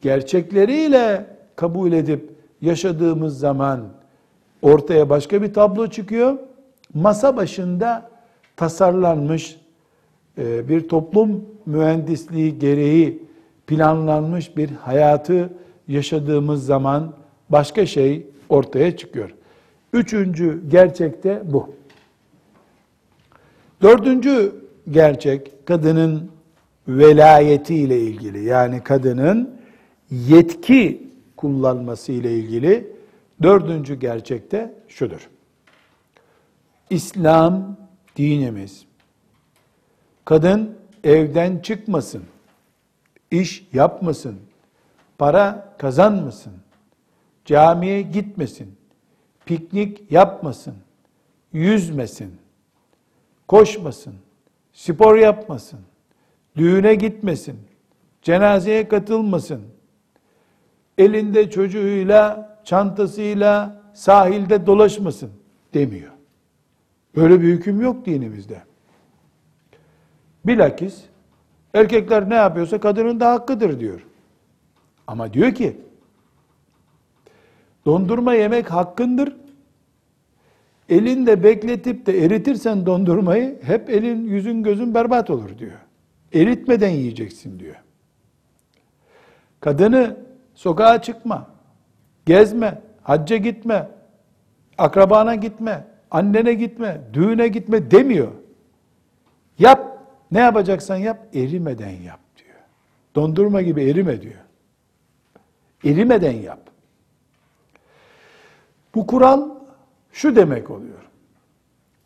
gerçekleriyle 0.00 1.26
kabul 1.56 1.92
edip 1.92 2.36
yaşadığımız 2.60 3.38
zaman 3.38 3.80
ortaya 4.64 5.10
başka 5.10 5.42
bir 5.42 5.54
tablo 5.54 5.86
çıkıyor. 5.86 6.38
Masa 6.94 7.36
başında 7.36 8.10
tasarlanmış 8.56 9.56
e, 10.38 10.68
bir 10.68 10.88
toplum 10.88 11.44
mühendisliği 11.66 12.58
gereği 12.58 13.22
planlanmış 13.66 14.56
bir 14.56 14.70
hayatı 14.70 15.50
yaşadığımız 15.88 16.66
zaman 16.66 17.12
başka 17.48 17.86
şey 17.86 18.26
ortaya 18.48 18.96
çıkıyor. 18.96 19.30
Üçüncü 19.92 20.60
gerçek 20.70 21.24
de 21.24 21.42
bu. 21.44 21.74
Dördüncü 23.82 24.52
gerçek 24.90 25.66
kadının 25.66 26.30
velayeti 26.88 27.74
ile 27.74 28.00
ilgili. 28.00 28.44
Yani 28.44 28.80
kadının 28.80 29.50
yetki 30.10 31.08
kullanması 31.36 32.12
ile 32.12 32.32
ilgili. 32.32 32.93
Dördüncü 33.44 33.94
gerçek 33.94 34.52
de 34.52 34.74
şudur. 34.88 35.30
İslam 36.90 37.76
dinimiz 38.16 38.86
kadın 40.24 40.78
evden 41.04 41.58
çıkmasın, 41.58 42.24
iş 43.30 43.66
yapmasın, 43.72 44.40
para 45.18 45.74
kazanmasın, 45.78 46.52
camiye 47.44 48.02
gitmesin, 48.02 48.76
piknik 49.46 50.12
yapmasın, 50.12 50.74
yüzmesin, 51.52 52.36
koşmasın, 53.48 54.14
spor 54.72 55.16
yapmasın, 55.16 55.80
düğüne 56.56 56.94
gitmesin, 56.94 57.60
cenazeye 58.22 58.88
katılmasın, 58.88 59.62
elinde 60.98 61.50
çocuğuyla, 61.50 62.53
çantasıyla 62.64 63.82
sahilde 63.94 64.66
dolaşmasın 64.66 65.30
demiyor. 65.74 66.12
Böyle 67.16 67.40
bir 67.40 67.48
hüküm 67.48 67.80
yok 67.80 68.06
dinimizde. 68.06 68.62
Bilakis 70.46 71.02
erkekler 71.74 72.30
ne 72.30 72.34
yapıyorsa 72.34 72.80
kadının 72.80 73.20
da 73.20 73.30
hakkıdır 73.30 73.80
diyor. 73.80 74.06
Ama 75.06 75.32
diyor 75.32 75.54
ki 75.54 75.76
Dondurma 77.86 78.34
yemek 78.34 78.72
hakkındır. 78.72 79.36
Elinde 80.88 81.42
bekletip 81.44 82.06
de 82.06 82.24
eritirsen 82.24 82.86
dondurmayı 82.86 83.58
hep 83.62 83.90
elin, 83.90 84.26
yüzün, 84.26 84.62
gözün 84.62 84.94
berbat 84.94 85.30
olur 85.30 85.58
diyor. 85.58 85.78
Eritmeden 86.34 86.88
yiyeceksin 86.90 87.58
diyor. 87.58 87.76
Kadını 89.60 90.16
sokağa 90.54 91.02
çıkma, 91.02 91.50
gezme, 92.26 92.82
hacca 93.02 93.36
gitme, 93.36 93.88
akrabana 94.78 95.34
gitme, 95.34 95.86
annene 96.10 96.54
gitme, 96.54 97.00
düğüne 97.12 97.48
gitme 97.48 97.90
demiyor. 97.90 98.32
Yap, 99.58 99.98
ne 100.32 100.40
yapacaksan 100.40 100.96
yap, 100.96 101.26
erimeden 101.34 101.90
yap 101.90 102.20
diyor. 102.36 102.58
Dondurma 103.14 103.62
gibi 103.62 103.82
erime 103.82 104.22
diyor. 104.22 104.44
Erimeden 105.84 106.32
yap. 106.32 106.60
Bu 108.94 109.06
kural 109.06 109.50
şu 110.12 110.36
demek 110.36 110.70
oluyor. 110.70 111.10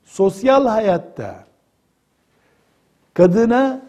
Sosyal 0.04 0.66
hayatta 0.66 1.44
kadına 3.14 3.82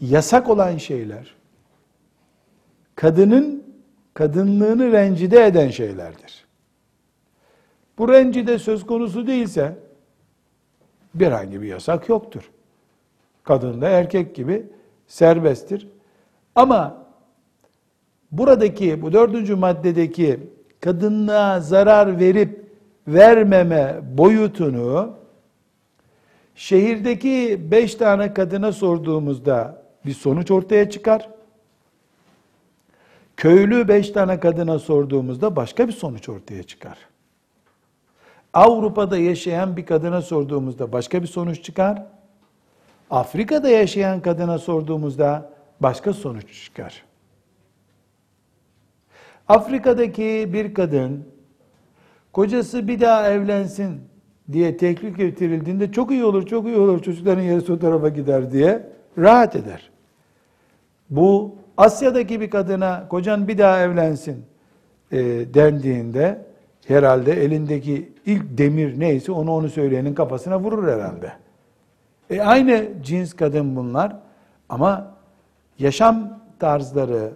yasak 0.00 0.48
olan 0.48 0.76
şeyler 0.76 1.34
kadının 2.94 3.63
kadınlığını 4.14 4.92
rencide 4.92 5.46
eden 5.46 5.68
şeylerdir. 5.68 6.44
Bu 7.98 8.08
rencide 8.08 8.58
söz 8.58 8.86
konusu 8.86 9.26
değilse 9.26 9.78
bir 11.14 11.26
hangi 11.28 11.62
bir 11.62 11.68
yasak 11.68 12.08
yoktur. 12.08 12.50
Kadın 13.44 13.80
da 13.80 13.88
erkek 13.88 14.34
gibi 14.34 14.66
serbesttir. 15.06 15.88
Ama 16.54 17.06
buradaki 18.32 19.02
bu 19.02 19.12
dördüncü 19.12 19.54
maddedeki 19.54 20.40
kadınlığa 20.80 21.60
zarar 21.60 22.20
verip 22.20 22.64
vermeme 23.08 24.00
boyutunu 24.02 25.16
şehirdeki 26.54 27.60
beş 27.70 27.94
tane 27.94 28.34
kadına 28.34 28.72
sorduğumuzda 28.72 29.82
bir 30.06 30.12
sonuç 30.12 30.50
ortaya 30.50 30.90
çıkar. 30.90 31.33
Köylü 33.36 33.88
beş 33.88 34.10
tane 34.10 34.40
kadına 34.40 34.78
sorduğumuzda 34.78 35.56
başka 35.56 35.88
bir 35.88 35.92
sonuç 35.92 36.28
ortaya 36.28 36.62
çıkar. 36.62 36.98
Avrupa'da 38.52 39.18
yaşayan 39.18 39.76
bir 39.76 39.86
kadına 39.86 40.22
sorduğumuzda 40.22 40.92
başka 40.92 41.22
bir 41.22 41.26
sonuç 41.26 41.62
çıkar. 41.62 42.06
Afrika'da 43.10 43.68
yaşayan 43.68 44.20
kadına 44.20 44.58
sorduğumuzda 44.58 45.50
başka 45.80 46.12
sonuç 46.12 46.64
çıkar. 46.64 47.04
Afrika'daki 49.48 50.50
bir 50.52 50.74
kadın 50.74 51.28
kocası 52.32 52.88
bir 52.88 53.00
daha 53.00 53.30
evlensin 53.30 54.00
diye 54.52 54.76
teklif 54.76 55.16
getirildiğinde 55.16 55.92
çok 55.92 56.10
iyi 56.10 56.24
olur, 56.24 56.46
çok 56.46 56.66
iyi 56.66 56.76
olur 56.76 57.02
çocukların 57.02 57.42
yarısı 57.42 57.72
o 57.72 57.78
tarafa 57.78 58.08
gider 58.08 58.52
diye 58.52 58.88
rahat 59.18 59.56
eder. 59.56 59.90
Bu 61.10 61.56
Asya'daki 61.76 62.40
bir 62.40 62.50
kadına 62.50 63.08
kocan 63.08 63.48
bir 63.48 63.58
daha 63.58 63.80
evlensin 63.80 64.44
e, 65.12 65.18
dendiğinde 65.54 66.44
herhalde 66.86 67.44
elindeki 67.44 68.12
ilk 68.26 68.58
demir 68.58 69.00
neyse 69.00 69.32
onu 69.32 69.52
onu 69.52 69.68
söyleyenin 69.68 70.14
kafasına 70.14 70.60
vurur 70.60 70.88
herhalde. 70.88 71.32
E 72.30 72.40
aynı 72.40 72.88
cins 73.02 73.34
kadın 73.34 73.76
bunlar 73.76 74.16
ama 74.68 75.14
yaşam 75.78 76.40
tarzları, 76.58 77.30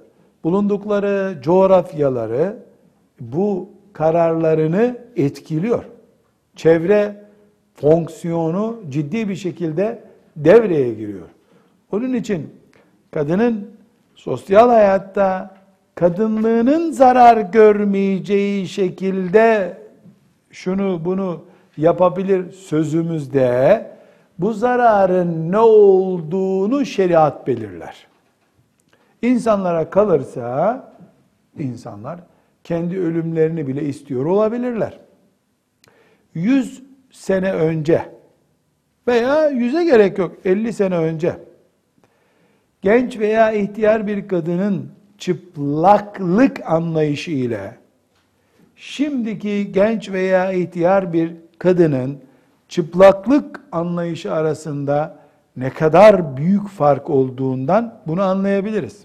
bulundukları 0.45 1.39
coğrafyaları 1.43 2.57
bu 3.21 3.71
kararlarını 3.93 4.99
etkiliyor. 5.17 5.85
Çevre 6.57 7.25
fonksiyonu 7.75 8.81
ciddi 8.89 9.29
bir 9.29 9.37
şekilde 9.37 10.03
devreye 10.37 10.95
giriyor. 10.95 11.29
Onun 11.93 12.15
için 12.15 12.55
kadının 13.11 13.78
sosyal 14.19 14.69
hayatta 14.69 15.55
kadınlığının 15.95 16.91
zarar 16.91 17.37
görmeyeceği 17.37 18.69
şekilde 18.69 19.77
şunu 20.51 21.05
bunu 21.05 21.45
yapabilir 21.77 22.53
sözümüzde 22.53 23.91
bu 24.39 24.53
zararın 24.53 25.53
ne 25.53 25.59
olduğunu 25.59 26.87
şeriat 26.87 27.47
belirler. 27.47 28.07
İnsanlara 29.23 29.91
kalırsa 29.91 30.85
insanlar 31.59 32.21
kendi 32.65 32.99
ölümlerini 32.99 33.67
bile 33.67 33.83
istiyor 33.83 34.25
olabilirler. 34.25 34.99
100 36.35 36.83
sene 37.11 37.53
önce 37.53 38.03
veya 39.09 39.49
yüze 39.49 39.85
gerek 39.85 40.19
yok 40.19 40.33
50 40.45 40.73
sene 40.73 40.97
önce 40.97 41.48
genç 42.83 43.19
veya 43.19 43.53
ihtiyar 43.53 44.07
bir 44.07 44.29
kadının 44.29 44.91
çıplaklık 45.19 46.71
anlayışı 46.71 47.31
ile 47.31 47.77
şimdiki 48.77 49.73
genç 49.73 50.11
veya 50.11 50.53
ihtiyar 50.53 51.13
bir 51.13 51.33
kadının 51.59 52.19
çıplaklık 52.69 53.61
anlayışı 53.73 54.33
arasında 54.33 55.19
ne 55.57 55.71
kadar 55.71 56.37
büyük 56.37 56.69
fark 56.69 57.11
olduğundan 57.11 58.01
bunu 58.07 58.23
anlayabiliriz. 58.23 59.05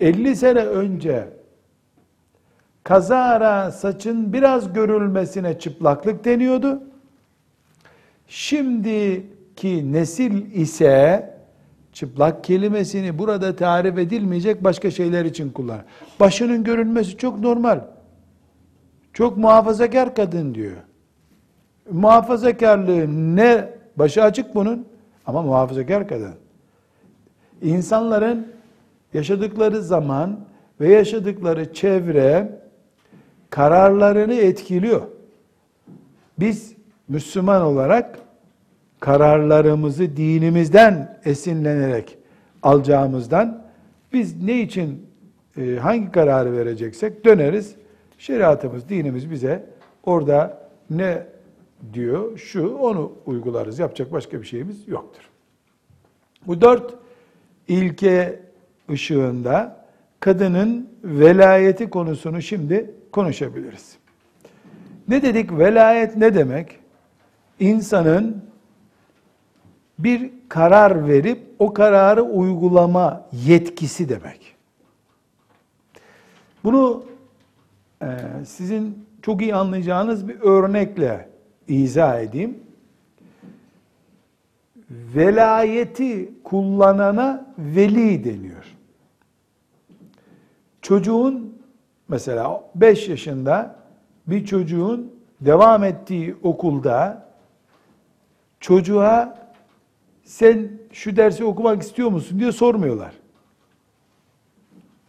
50 0.00 0.36
sene 0.36 0.60
önce 0.60 1.28
kazara 2.84 3.70
saçın 3.70 4.32
biraz 4.32 4.72
görülmesine 4.72 5.58
çıplaklık 5.58 6.24
deniyordu. 6.24 6.82
Şimdiki 8.28 9.92
nesil 9.92 10.52
ise 10.52 11.29
çıplak 11.92 12.44
kelimesini 12.44 13.18
burada 13.18 13.56
tarif 13.56 13.98
edilmeyecek 13.98 14.64
başka 14.64 14.90
şeyler 14.90 15.24
için 15.24 15.50
kullanır. 15.50 15.84
Başının 16.20 16.64
görünmesi 16.64 17.16
çok 17.16 17.38
normal. 17.38 17.80
Çok 19.12 19.36
muhafazakar 19.36 20.14
kadın 20.14 20.54
diyor. 20.54 20.76
Muhafazakarlığı 21.90 23.36
ne? 23.36 23.68
Başı 23.96 24.22
açık 24.22 24.54
bunun 24.54 24.86
ama 25.26 25.42
muhafazakar 25.42 26.08
kadın. 26.08 26.34
İnsanların 27.62 28.46
yaşadıkları 29.14 29.82
zaman 29.82 30.40
ve 30.80 30.92
yaşadıkları 30.92 31.74
çevre 31.74 32.60
kararlarını 33.50 34.34
etkiliyor. 34.34 35.02
Biz 36.38 36.74
Müslüman 37.08 37.62
olarak 37.62 38.18
kararlarımızı 39.00 40.16
dinimizden 40.16 41.18
esinlenerek 41.24 42.18
alacağımızdan 42.62 43.62
biz 44.12 44.42
ne 44.42 44.60
için 44.60 45.06
e, 45.56 45.76
hangi 45.76 46.12
kararı 46.12 46.52
vereceksek 46.52 47.24
döneriz. 47.24 47.74
Şeriatımız, 48.18 48.88
dinimiz 48.88 49.30
bize 49.30 49.66
orada 50.04 50.68
ne 50.90 51.26
diyor, 51.92 52.38
şu 52.38 52.76
onu 52.76 53.12
uygularız. 53.26 53.78
Yapacak 53.78 54.12
başka 54.12 54.40
bir 54.40 54.46
şeyimiz 54.46 54.88
yoktur. 54.88 55.22
Bu 56.46 56.60
dört 56.60 56.94
ilke 57.68 58.40
ışığında 58.90 59.86
kadının 60.20 60.88
velayeti 61.04 61.90
konusunu 61.90 62.42
şimdi 62.42 62.90
konuşabiliriz. 63.12 63.96
Ne 65.08 65.22
dedik? 65.22 65.58
Velayet 65.58 66.16
ne 66.16 66.34
demek? 66.34 66.78
İnsanın 67.60 68.49
bir 70.04 70.30
karar 70.48 71.08
verip 71.08 71.42
o 71.58 71.72
kararı 71.74 72.22
uygulama 72.22 73.26
yetkisi 73.32 74.08
demek. 74.08 74.56
Bunu 76.64 77.04
e, 78.02 78.06
sizin 78.46 79.06
çok 79.22 79.42
iyi 79.42 79.54
anlayacağınız 79.54 80.28
bir 80.28 80.40
örnekle 80.40 81.28
izah 81.68 82.20
edeyim. 82.20 82.58
Velayeti 84.90 86.30
kullanana 86.44 87.46
veli 87.58 88.24
deniyor. 88.24 88.76
Çocuğun 90.82 91.58
mesela 92.08 92.64
5 92.74 93.08
yaşında 93.08 93.76
bir 94.26 94.44
çocuğun 94.44 95.12
devam 95.40 95.84
ettiği 95.84 96.36
okulda 96.42 97.26
çocuğa 98.60 99.39
sen 100.24 100.70
şu 100.92 101.16
dersi 101.16 101.44
okumak 101.44 101.82
istiyor 101.82 102.10
musun 102.10 102.38
diye 102.38 102.52
sormuyorlar. 102.52 103.14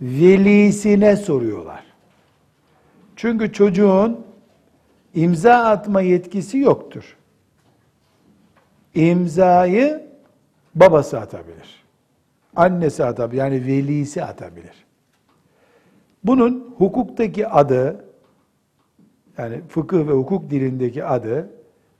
Velisine 0.01 1.15
soruyorlar. 1.15 1.83
Çünkü 3.15 3.53
çocuğun 3.53 4.25
imza 5.13 5.53
atma 5.53 6.01
yetkisi 6.01 6.57
yoktur. 6.57 7.17
İmzayı 8.95 10.07
babası 10.75 11.19
atabilir. 11.19 11.83
Annesi 12.55 13.05
atabilir. 13.05 13.41
Yani 13.41 13.67
velisi 13.67 14.23
atabilir. 14.23 14.85
Bunun 16.23 16.75
hukuktaki 16.77 17.47
adı 17.47 18.05
yani 19.37 19.61
fıkıh 19.69 20.07
ve 20.07 20.11
hukuk 20.11 20.49
dilindeki 20.49 21.05
adı 21.05 21.49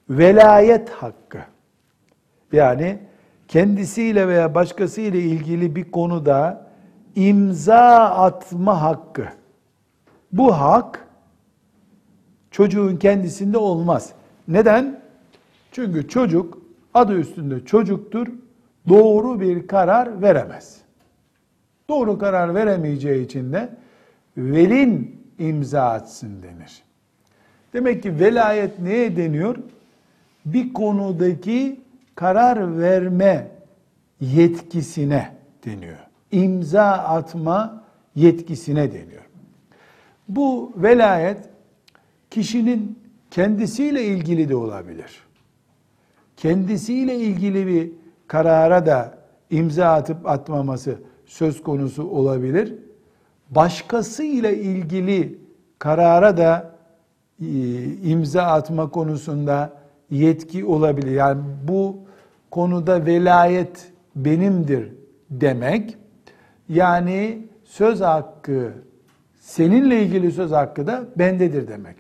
velayet 0.10 0.89
hakkı. 0.89 1.39
Yani 2.53 2.97
kendisiyle 3.47 4.27
veya 4.27 4.55
başkasıyla 4.55 5.19
ilgili 5.19 5.75
bir 5.75 5.91
konuda 5.91 6.67
imza 7.15 7.95
atma 7.99 8.81
hakkı. 8.81 9.27
Bu 10.31 10.53
hak 10.53 11.07
çocuğun 12.51 12.97
kendisinde 12.97 13.57
olmaz. 13.57 14.13
Neden? 14.47 15.01
Çünkü 15.71 16.07
çocuk 16.07 16.57
adı 16.93 17.13
üstünde 17.19 17.65
çocuktur. 17.65 18.27
Doğru 18.89 19.41
bir 19.41 19.67
karar 19.67 20.21
veremez. 20.21 20.81
Doğru 21.89 22.17
karar 22.17 22.55
veremeyeceği 22.55 23.25
için 23.25 23.53
de 23.53 23.69
velin 24.37 25.21
imza 25.39 25.81
atsın 25.81 26.43
denir. 26.43 26.83
Demek 27.73 28.03
ki 28.03 28.19
velayet 28.19 28.79
neye 28.79 29.17
deniyor? 29.17 29.55
Bir 30.45 30.73
konudaki 30.73 31.79
karar 32.21 32.79
verme 32.79 33.47
yetkisine 34.19 35.31
deniyor. 35.65 35.97
İmza 36.31 36.84
atma 36.84 37.84
yetkisine 38.15 38.91
deniyor. 38.91 39.29
Bu 40.27 40.73
velayet 40.75 41.49
kişinin 42.29 42.99
kendisiyle 43.31 44.05
ilgili 44.05 44.49
de 44.49 44.55
olabilir. 44.55 45.23
Kendisiyle 46.38 47.15
ilgili 47.15 47.67
bir 47.67 47.91
karara 48.27 48.86
da 48.86 49.17
imza 49.49 49.88
atıp 49.88 50.27
atmaması 50.29 50.95
söz 51.25 51.63
konusu 51.63 52.10
olabilir. 52.10 52.75
Başkası 53.49 54.23
ile 54.23 54.57
ilgili 54.57 55.39
karara 55.79 56.38
da 56.38 56.75
e, 57.41 57.45
imza 58.03 58.43
atma 58.43 58.89
konusunda 58.89 59.73
yetki 60.10 60.65
olabilir. 60.65 61.12
Yani 61.12 61.41
bu 61.67 62.11
konuda 62.51 63.05
velayet 63.05 63.91
benimdir 64.15 64.93
demek. 65.29 65.97
Yani 66.69 67.47
söz 67.63 68.01
hakkı 68.01 68.73
seninle 69.39 70.03
ilgili 70.03 70.31
söz 70.31 70.51
hakkı 70.51 70.87
da 70.87 71.05
bendedir 71.15 71.67
demek. 71.67 71.95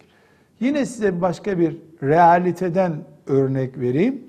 Yine 0.59 0.85
size 0.85 1.21
başka 1.21 1.59
bir 1.59 1.77
realiteden 2.03 3.03
örnek 3.27 3.79
vereyim. 3.79 4.23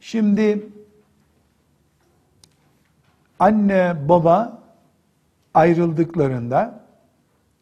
Şimdi 0.00 0.68
anne 3.38 3.96
baba 4.08 4.62
ayrıldıklarında 5.54 6.86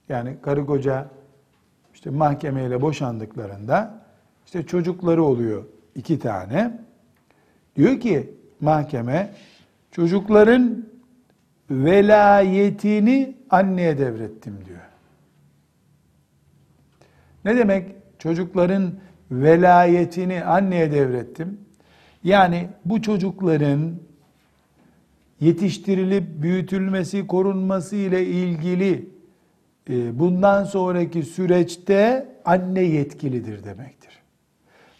yani 0.09 0.37
karı 0.43 0.67
koca 0.67 1.07
işte 1.95 2.11
mahkemeyle 2.11 2.83
boşandıklarında 2.83 4.05
işte 4.47 4.67
çocukları 4.67 5.23
oluyor 5.23 5.65
iki 5.95 6.19
tane. 6.19 6.84
Diyor 7.77 8.01
ki 8.01 8.31
mahkeme 8.61 9.31
çocukların 9.91 10.85
velayetini 11.71 13.37
anneye 13.51 13.99
devrettim 13.99 14.59
diyor. 14.67 14.81
Ne 17.45 17.57
demek? 17.57 17.91
Çocukların 18.19 18.93
velayetini 19.31 20.45
anneye 20.45 20.93
devrettim. 20.93 21.61
Yani 22.25 22.69
bu 22.85 23.03
çocukların 23.03 23.95
yetiştirilip 25.41 26.43
büyütülmesi, 26.43 27.27
korunması 27.27 27.97
ile 27.97 28.27
ilgili 28.27 29.09
e, 29.91 30.19
bundan 30.19 30.65
sonraki 30.65 31.23
süreçte 31.23 32.29
anne 32.45 32.83
yetkilidir 32.83 33.65
demektir. 33.65 34.23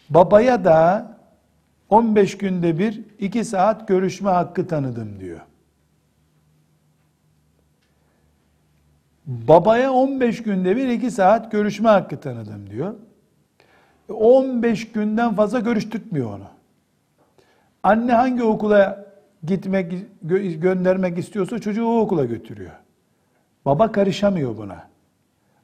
Babaya 0.09 0.65
da 0.65 1.14
15 1.89 2.37
günde 2.37 2.79
bir 2.79 3.01
2 3.19 3.45
saat 3.45 3.87
görüşme 3.87 4.29
hakkı 4.29 4.67
tanıdım 4.67 5.19
diyor. 5.19 5.39
Babaya 9.25 9.91
15 9.91 10.43
günde 10.43 10.75
bir 10.75 10.87
2 10.87 11.11
saat 11.11 11.51
görüşme 11.51 11.89
hakkı 11.89 12.19
tanıdım 12.19 12.69
diyor. 12.69 12.93
15 14.09 14.91
günden 14.91 15.35
fazla 15.35 15.59
görüştürtmüyor 15.59 16.29
onu. 16.29 16.45
Anne 17.83 18.13
hangi 18.13 18.43
okula 18.43 19.05
gitmek, 19.43 19.93
gö- 20.25 20.59
göndermek 20.59 21.17
istiyorsa 21.17 21.59
çocuğu 21.59 21.85
o 21.85 21.99
okula 21.99 22.25
götürüyor. 22.25 22.71
Baba 23.65 23.91
karışamıyor 23.91 24.57
buna. 24.57 24.87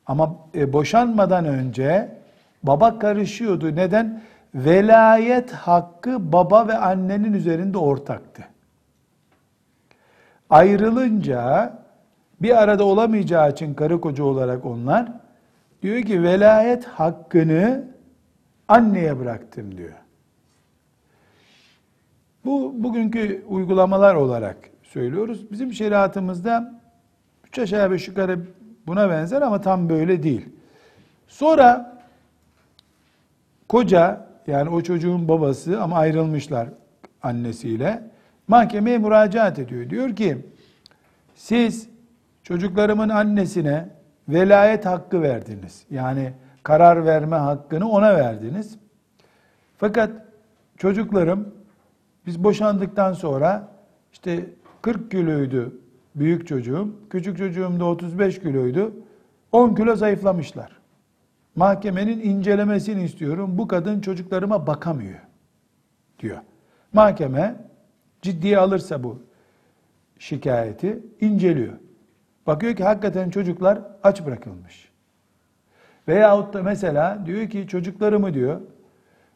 Ama 0.05 0.36
e, 0.55 0.73
boşanmadan 0.73 1.45
önce 1.45 2.10
baba 2.63 2.99
karışıyordu. 2.99 3.75
Neden? 3.75 4.21
Velayet 4.55 5.51
hakkı 5.51 6.31
baba 6.31 6.67
ve 6.67 6.77
annenin 6.77 7.33
üzerinde 7.33 7.77
ortaktı. 7.77 8.43
Ayrılınca 10.49 11.73
bir 12.41 12.61
arada 12.63 12.83
olamayacağı 12.83 13.51
için 13.51 13.73
karı 13.73 14.01
koca 14.01 14.23
olarak 14.23 14.65
onlar 14.65 15.11
diyor 15.81 16.01
ki 16.01 16.23
velayet 16.23 16.85
hakkını 16.85 17.83
anneye 18.67 19.19
bıraktım 19.19 19.77
diyor. 19.77 19.93
Bu 22.45 22.73
bugünkü 22.77 23.45
uygulamalar 23.47 24.15
olarak 24.15 24.57
söylüyoruz. 24.83 25.51
Bizim 25.51 25.73
şeriatımızda 25.73 26.81
üç 27.47 27.59
aşağı 27.59 27.91
beş 27.91 28.07
yukarı 28.07 28.39
buna 28.87 29.09
benzer 29.09 29.41
ama 29.41 29.61
tam 29.61 29.89
böyle 29.89 30.23
değil. 30.23 30.49
Sonra 31.27 31.97
koca 33.69 34.30
yani 34.47 34.69
o 34.69 34.82
çocuğun 34.82 35.27
babası 35.27 35.82
ama 35.82 35.97
ayrılmışlar 35.97 36.69
annesiyle 37.23 38.04
mahkemeye 38.47 38.97
müracaat 38.97 39.60
ediyor. 39.60 39.89
Diyor 39.89 40.15
ki 40.15 40.45
siz 41.36 41.89
çocuklarımın 42.43 43.10
annesine 43.10 43.89
velayet 44.30 44.86
hakkı 44.86 45.21
verdiniz. 45.21 45.86
Yani 45.89 46.34
karar 46.63 47.06
verme 47.06 47.36
hakkını 47.36 47.89
ona 47.89 48.15
verdiniz. 48.15 48.77
Fakat 49.77 50.12
çocuklarım 50.77 51.54
biz 52.25 52.43
boşandıktan 52.43 53.13
sonra 53.13 53.67
işte 54.13 54.45
40 54.82 55.12
kiloydu 55.12 55.73
büyük 56.15 56.47
çocuğum, 56.47 56.95
küçük 57.10 57.38
çocuğum 57.38 57.80
da 57.80 57.86
35 57.86 58.39
kiloydu. 58.39 58.93
10 59.51 59.75
kilo 59.75 59.95
zayıflamışlar. 59.95 60.80
Mahkemenin 61.55 62.19
incelemesini 62.19 63.03
istiyorum. 63.03 63.57
Bu 63.57 63.67
kadın 63.67 64.01
çocuklarıma 64.01 64.67
bakamıyor 64.67 65.19
diyor. 66.19 66.37
Mahkeme 66.93 67.55
ciddiye 68.21 68.57
alırsa 68.57 69.03
bu 69.03 69.21
şikayeti 70.19 70.99
inceliyor. 71.21 71.73
Bakıyor 72.47 72.75
ki 72.75 72.83
hakikaten 72.83 73.29
çocuklar 73.29 73.79
aç 74.03 74.25
bırakılmış. 74.25 74.91
Veyahut 76.07 76.53
da 76.53 76.63
mesela 76.63 77.25
diyor 77.25 77.49
ki 77.49 77.67
çocuklarımı 77.67 78.33
diyor 78.33 78.61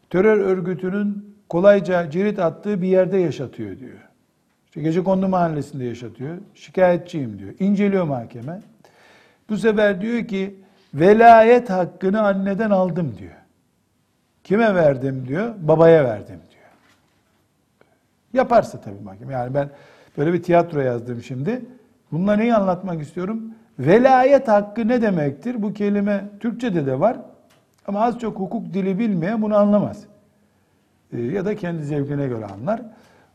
terör 0.10 0.38
örgütünün 0.38 1.36
kolayca 1.50 2.10
cirit 2.10 2.40
attığı 2.40 2.82
bir 2.82 2.88
yerde 2.88 3.18
yaşatıyor 3.18 3.80
diyor. 3.80 4.10
İşte 4.66 4.82
gece 4.82 5.04
kondu 5.04 5.28
mahallesinde 5.28 5.86
yaşatıyor. 5.86 6.38
Şikayetçiyim 6.56 7.40
diyor. 7.40 7.54
İnceliyor 7.60 8.04
mahkeme. 8.04 8.62
Bu 9.50 9.58
sefer 9.58 10.02
diyor 10.02 10.28
ki 10.28 10.56
velayet 10.94 11.70
hakkını 11.70 12.22
anneden 12.22 12.70
aldım 12.70 13.16
diyor. 13.18 13.32
Kime 14.44 14.76
verdim 14.76 15.28
diyor? 15.28 15.54
Babaya 15.62 16.04
verdim 16.04 16.40
diyor. 16.52 16.66
Yaparsa 18.34 18.82
tabii 18.82 19.02
mahkeme. 19.04 19.34
Yani 19.34 19.54
ben 19.54 19.70
böyle 20.18 20.34
bir 20.34 20.44
tiyatro 20.44 20.80
yazdım 20.80 21.24
şimdi. 21.24 21.62
Bununla 22.12 22.36
neyi 22.36 22.56
anlatmak 22.56 23.02
istiyorum? 23.02 23.42
Velayet 23.80 24.48
hakkı 24.48 24.88
ne 24.88 25.02
demektir? 25.02 25.62
Bu 25.62 25.74
kelime 25.74 26.26
Türkçe'de 26.40 26.86
de 26.86 27.00
var. 27.00 27.18
Ama 27.88 28.02
az 28.02 28.20
çok 28.20 28.40
hukuk 28.40 28.74
dili 28.74 29.00
bilmeyen 29.00 29.42
bunu 29.42 29.56
anlamaz. 29.56 30.04
Ee, 31.14 31.22
ya 31.22 31.46
da 31.46 31.56
kendi 31.56 31.84
zevkine 31.84 32.28
göre 32.28 32.46
anlar. 32.46 32.82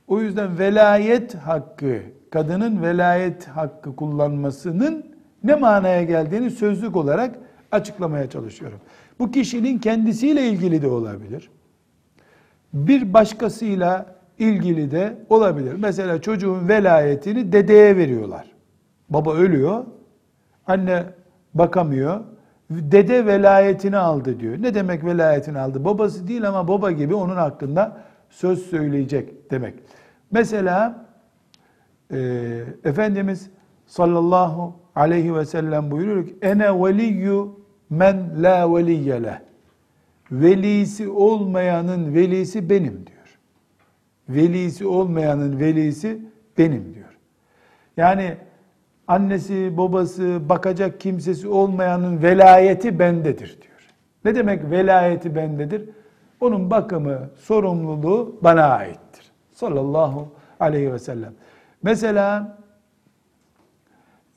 O 0.08 0.20
yüzden 0.20 0.58
velayet 0.58 1.34
hakkı, 1.34 1.98
kadının 2.30 2.82
velayet 2.82 3.48
hakkı 3.48 3.96
kullanmasının 3.96 5.06
ne 5.44 5.54
manaya 5.54 6.02
geldiğini 6.02 6.50
sözlük 6.50 6.96
olarak 6.96 7.38
açıklamaya 7.72 8.30
çalışıyorum. 8.30 8.78
Bu 9.18 9.30
kişinin 9.30 9.78
kendisiyle 9.78 10.48
ilgili 10.48 10.82
de 10.82 10.88
olabilir. 10.88 11.50
Bir 12.72 13.12
başkasıyla 13.14 14.06
ilgili 14.38 14.90
de 14.90 15.16
olabilir. 15.28 15.74
Mesela 15.78 16.20
çocuğun 16.20 16.68
velayetini 16.68 17.52
dedeye 17.52 17.96
veriyorlar. 17.96 18.46
Baba 19.08 19.34
ölüyor, 19.34 19.84
anne 20.66 21.04
bakamıyor. 21.54 22.20
Dede 22.70 23.26
velayetini 23.26 23.96
aldı 23.96 24.40
diyor. 24.40 24.62
Ne 24.62 24.74
demek 24.74 25.04
velayetini 25.04 25.58
aldı? 25.58 25.84
Babası 25.84 26.28
değil 26.28 26.48
ama 26.48 26.68
baba 26.68 26.90
gibi 26.90 27.14
onun 27.14 27.36
hakkında 27.36 27.96
söz 28.30 28.66
söyleyecek 28.66 29.50
demek. 29.50 29.74
Mesela 30.30 31.06
e, 32.12 32.18
Efendimiz 32.84 33.50
sallallahu 33.86 34.74
aleyhi 35.00 35.34
ve 35.34 35.44
sellem 35.44 35.90
buyuruyor 35.90 36.26
ki 36.26 36.36
ene 36.42 36.84
veliyyu 36.84 37.60
men 37.90 38.42
la 38.42 38.74
veliyye 38.74 39.40
Velisi 40.32 41.08
olmayanın 41.08 42.14
velisi 42.14 42.70
benim 42.70 43.06
diyor. 43.06 43.38
Velisi 44.28 44.86
olmayanın 44.86 45.60
velisi 45.60 46.18
benim 46.58 46.94
diyor. 46.94 47.18
Yani 47.96 48.36
annesi, 49.08 49.76
babası, 49.76 50.40
bakacak 50.48 51.00
kimsesi 51.00 51.48
olmayanın 51.48 52.22
velayeti 52.22 52.98
bendedir 52.98 53.58
diyor. 53.62 53.90
Ne 54.24 54.34
demek 54.34 54.70
velayeti 54.70 55.34
bendedir? 55.34 55.90
Onun 56.40 56.70
bakımı, 56.70 57.30
sorumluluğu 57.36 58.38
bana 58.42 58.64
aittir. 58.64 59.32
Sallallahu 59.52 60.28
aleyhi 60.60 60.92
ve 60.92 60.98
sellem. 60.98 61.32
Mesela 61.82 62.58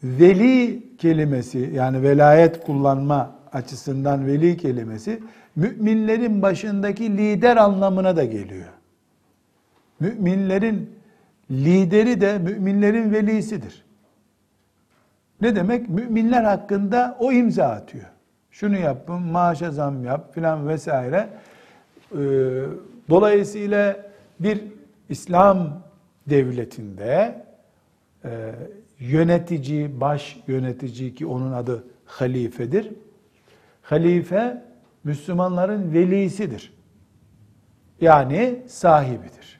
veli 0.04 0.84
kelimesi 0.98 1.72
yani 1.74 2.02
velayet 2.04 2.63
kullanma 2.63 3.36
açısından 3.54 4.28
veli 4.28 4.58
kelimesi 4.58 5.20
müminlerin 5.56 6.42
başındaki 6.42 7.18
lider 7.18 7.58
anlamına 7.58 8.16
da 8.16 8.24
geliyor. 8.24 8.70
Müminlerin 10.00 10.89
lideri 11.52 12.22
de 12.22 12.38
müminlerin 12.38 13.12
velisidir. 13.12 13.84
Ne 15.42 15.56
demek? 15.56 15.89
Müminler 15.89 16.44
hakkında 16.44 17.18
o 17.20 17.32
imza 17.32 17.66
atıyor. 17.66 18.06
Şunu 18.52 18.78
yapın, 18.78 19.22
maaşa 19.22 19.72
zam 19.72 20.06
yap 20.06 20.34
filan 20.34 20.68
vesaire. 20.68 21.30
Ee, 22.12 22.18
dolayısıyla 23.10 23.98
bir 24.39 24.62
İslam 25.10 25.82
devletinde 26.30 27.44
e, 28.26 28.52
yönetici, 29.12 30.02
baş 30.02 30.44
yönetici 30.48 31.16
ki 31.16 31.26
onun 31.26 31.52
adı 31.52 31.84
halifedir. 32.06 32.89
Halife 33.82 34.63
Müslümanların 35.04 35.94
velisidir. 35.94 36.74
Yani 38.02 38.63
sahibidir. 38.68 39.60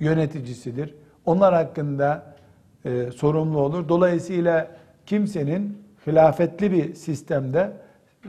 Yöneticisidir. 0.00 0.94
Onlar 1.24 1.54
hakkında 1.54 2.36
e, 2.84 3.10
sorumlu 3.10 3.60
olur. 3.60 3.88
Dolayısıyla 3.88 4.76
kimsenin 5.06 5.78
hilafetli 6.06 6.72
bir 6.72 6.94
sistemde 6.94 7.72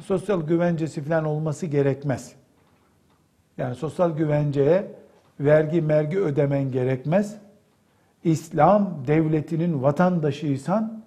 sosyal 0.04 0.42
güvencesi 0.42 1.02
falan 1.02 1.26
olması 1.26 1.66
gerekmez. 1.66 2.34
Yani 3.58 3.76
sosyal 3.76 4.18
güvenceye 4.18 4.92
vergi 5.40 5.82
mergi 5.82 6.20
ödemen 6.20 6.72
gerekmez. 6.72 7.36
İslam 8.28 9.04
devletinin 9.08 9.84
vatandaşıysan 9.84 11.04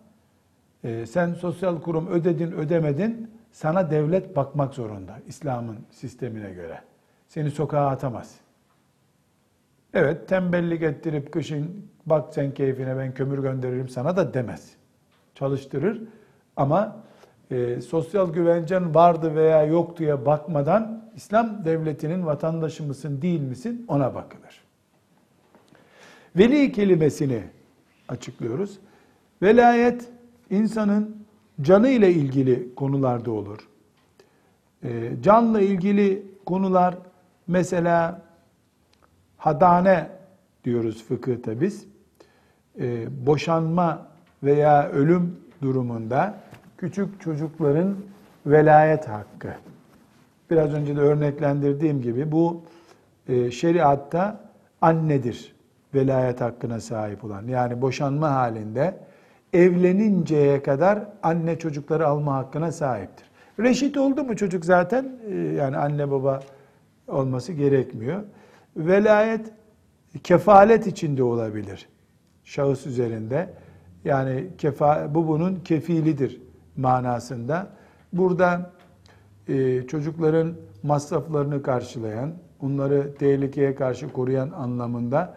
e, 0.84 1.06
sen 1.06 1.32
sosyal 1.34 1.80
kurum 1.80 2.06
ödedin 2.06 2.52
ödemedin 2.52 3.30
sana 3.52 3.90
devlet 3.90 4.36
bakmak 4.36 4.74
zorunda 4.74 5.16
İslam'ın 5.26 5.76
sistemine 5.90 6.52
göre. 6.52 6.80
Seni 7.28 7.50
sokağa 7.50 7.86
atamaz. 7.86 8.34
Evet 9.94 10.28
tembellik 10.28 10.82
ettirip 10.82 11.32
kışın 11.32 11.86
bak 12.06 12.34
sen 12.34 12.54
keyfine 12.54 12.98
ben 12.98 13.14
kömür 13.14 13.38
gönderirim 13.38 13.88
sana 13.88 14.16
da 14.16 14.34
demez. 14.34 14.70
Çalıştırır 15.34 16.02
ama 16.56 16.96
e, 17.50 17.80
sosyal 17.80 18.32
güvencen 18.32 18.94
vardı 18.94 19.34
veya 19.34 19.64
yok 19.64 19.98
diye 19.98 20.26
bakmadan 20.26 21.10
İslam 21.16 21.64
devletinin 21.64 22.26
vatandaşı 22.26 22.82
mısın 22.82 23.22
değil 23.22 23.40
misin 23.40 23.84
ona 23.88 24.14
bakılır. 24.14 24.59
Veli 26.36 26.72
kelimesini 26.72 27.42
açıklıyoruz. 28.08 28.78
Velayet 29.42 30.08
insanın 30.50 31.16
canı 31.60 31.88
ile 31.88 32.12
ilgili 32.12 32.74
konularda 32.74 33.30
olur. 33.30 33.68
E, 34.84 35.12
canla 35.22 35.60
ilgili 35.60 36.26
konular 36.46 36.98
mesela 37.46 38.22
hadane 39.36 40.08
diyoruz 40.64 41.04
fıkıhta 41.04 41.60
biz. 41.60 41.86
E, 42.80 43.06
boşanma 43.26 44.06
veya 44.42 44.88
ölüm 44.88 45.36
durumunda 45.62 46.40
küçük 46.78 47.20
çocukların 47.20 47.96
velayet 48.46 49.08
hakkı. 49.08 49.54
Biraz 50.50 50.74
önce 50.74 50.96
de 50.96 51.00
örneklendirdiğim 51.00 52.02
gibi 52.02 52.32
bu 52.32 52.62
e, 53.28 53.50
şeriatta 53.50 54.40
annedir 54.80 55.59
velayet 55.94 56.40
hakkına 56.40 56.80
sahip 56.80 57.24
olan. 57.24 57.46
Yani 57.46 57.82
boşanma 57.82 58.30
halinde 58.30 58.94
evleninceye 59.52 60.62
kadar 60.62 60.98
anne 61.22 61.58
çocukları 61.58 62.06
alma 62.06 62.34
hakkına 62.34 62.72
sahiptir. 62.72 63.30
Reşit 63.58 63.96
oldu 63.96 64.24
mu 64.24 64.36
çocuk 64.36 64.64
zaten 64.64 65.12
e, 65.30 65.34
yani 65.34 65.76
anne 65.76 66.10
baba 66.10 66.40
olması 67.08 67.52
gerekmiyor. 67.52 68.22
Velayet 68.76 69.52
kefalet 70.24 70.86
içinde 70.86 71.22
olabilir 71.22 71.88
şahıs 72.44 72.86
üzerinde. 72.86 73.50
Yani 74.04 74.46
kefa, 74.58 75.14
bu 75.14 75.28
bunun 75.28 75.56
kefilidir 75.56 76.40
manasında. 76.76 77.66
Burada 78.12 78.70
e, 79.48 79.86
çocukların 79.86 80.54
masraflarını 80.82 81.62
karşılayan, 81.62 82.32
onları 82.60 83.14
tehlikeye 83.14 83.74
karşı 83.74 84.12
koruyan 84.12 84.50
anlamında 84.50 85.34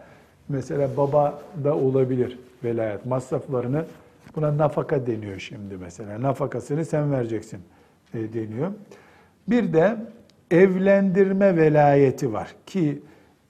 mesela 0.48 0.96
baba 0.96 1.42
da 1.64 1.76
olabilir 1.76 2.38
velayet. 2.64 3.06
Masraflarını 3.06 3.84
buna 4.36 4.58
nafaka 4.58 5.06
deniyor 5.06 5.38
şimdi 5.38 5.76
mesela. 5.76 6.22
Nafakasını 6.22 6.84
sen 6.84 7.12
vereceksin 7.12 7.60
e, 8.14 8.32
deniyor. 8.32 8.72
Bir 9.48 9.72
de 9.72 9.96
evlendirme 10.50 11.56
velayeti 11.56 12.32
var 12.32 12.54
ki 12.66 13.02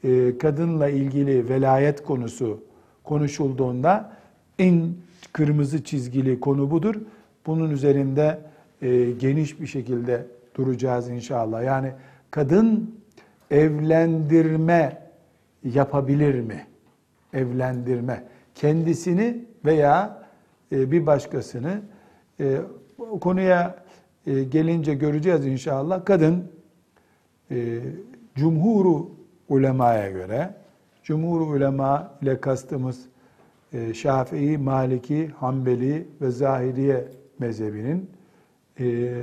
e, 0.04 0.38
kadınla 0.38 0.88
ilgili 0.88 1.48
velayet 1.48 2.04
konusu 2.04 2.60
konuşulduğunda 3.04 4.12
en 4.58 4.94
kırmızı 5.32 5.84
çizgili 5.84 6.40
konu 6.40 6.70
budur. 6.70 6.94
Bunun 7.46 7.70
üzerinde 7.70 8.38
e, 8.82 9.10
geniş 9.10 9.60
bir 9.60 9.66
şekilde 9.66 10.26
duracağız 10.56 11.08
inşallah. 11.08 11.64
Yani 11.64 11.92
kadın 12.30 12.94
evlendirme 13.50 15.02
yapabilir 15.64 16.40
mi? 16.40 16.66
Evlendirme. 17.34 18.24
Kendisini 18.54 19.44
veya 19.64 20.22
e, 20.72 20.90
bir 20.90 21.06
başkasını 21.06 21.80
e, 22.40 22.58
o 22.98 23.20
konuya 23.20 23.76
e, 24.26 24.44
gelince 24.44 24.94
göreceğiz 24.94 25.46
inşallah. 25.46 26.04
Kadın 26.04 26.54
cumhuru 28.34 29.10
ulemaya 29.48 30.10
göre, 30.10 30.54
cumhur 31.02 31.40
ulema 31.40 32.12
ile 32.22 32.40
kastımız 32.40 33.06
Şafii, 33.94 34.58
Maliki, 34.58 35.28
Hanbeli 35.28 36.08
ve 36.20 36.30
Zahiriye 36.30 37.08
mezhebinin 37.38 38.10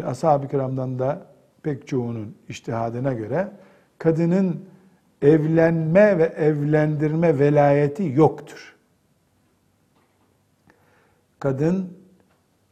ashab-ı 0.06 0.48
kiramdan 0.48 1.00
da 1.00 1.26
pek 1.64 1.88
çoğunun 1.88 2.36
iştihadına 2.50 3.14
göre 3.14 3.48
kadının 3.98 4.66
evlenme 5.22 6.18
ve 6.18 6.24
evlendirme 6.24 7.40
velayeti 7.40 8.12
yoktur. 8.16 8.76
Kadın 11.40 11.98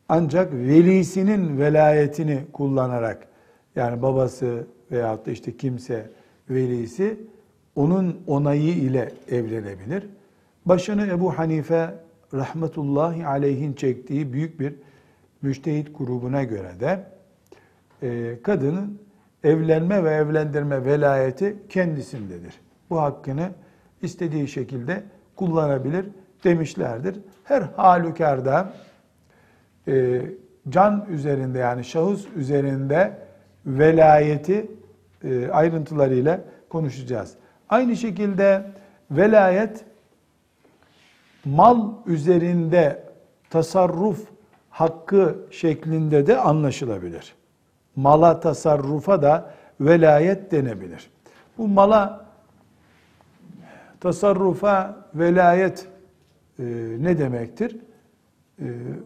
ancak 0.10 0.54
velisinin 0.54 1.60
velayetini 1.60 2.46
kullanarak 2.54 3.28
yani 3.76 4.02
babası 4.02 4.68
veyahut 4.92 5.26
da 5.26 5.32
işte 5.32 5.58
kimse 5.58 6.10
velisi 6.50 7.20
onun 7.76 8.22
onayı 8.28 8.74
ile 8.74 9.12
evlenebilir. 9.28 10.10
Başını 10.66 11.08
Ebu 11.08 11.38
Hanife 11.38 11.96
rahmetullahi 12.34 13.26
aleyhin 13.26 13.74
çektiği 13.74 14.34
büyük 14.34 14.60
bir 14.60 14.74
müştehit 15.42 15.98
grubuna 15.98 16.44
göre 16.44 16.80
de 16.80 17.06
e, 18.04 18.38
kadının 18.44 19.00
evlenme 19.44 20.04
ve 20.04 20.12
evlendirme 20.12 20.86
velayeti 20.86 21.58
kendisindedir. 21.70 22.62
Bu 22.90 23.02
hakkını 23.02 23.50
istediği 24.02 24.48
şekilde 24.48 25.04
kullanabilir 25.36 26.06
demişlerdir. 26.44 27.20
Her 27.44 27.62
halükarda 27.62 28.74
e, 29.88 30.22
can 30.70 31.06
üzerinde 31.10 31.60
yani 31.60 31.84
şahıs 31.84 32.26
üzerinde 32.36 33.18
velayeti 33.66 34.72
e, 35.24 35.50
ayrıntılarıyla 35.50 36.42
konuşacağız. 36.70 37.36
Aynı 37.70 37.96
şekilde 37.96 38.66
velayet 39.12 39.86
mal 41.46 41.92
üzerinde 42.06 43.04
tasarruf 43.50 44.28
hakkı 44.70 45.40
şeklinde 45.52 46.28
de 46.28 46.38
anlaşılabilir. 46.38 47.39
Mala 48.02 48.40
tasarrufa 48.40 49.22
da 49.22 49.54
velayet 49.82 50.52
denebilir. 50.52 51.10
Bu 51.58 51.68
mala 51.68 52.26
tasarrufa 54.00 54.96
velayet 55.16 55.88
e, 56.60 56.64
ne 57.00 57.18
demektir? 57.18 57.78
E, 58.62 58.66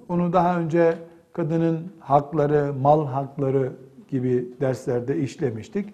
onu 0.10 0.34
daha 0.34 0.60
önce 0.60 0.98
kadının 1.34 1.94
hakları, 2.00 2.74
mal 2.74 3.08
hakları 3.08 3.72
gibi 4.08 4.48
derslerde 4.62 5.18
işlemiştik. 5.18 5.94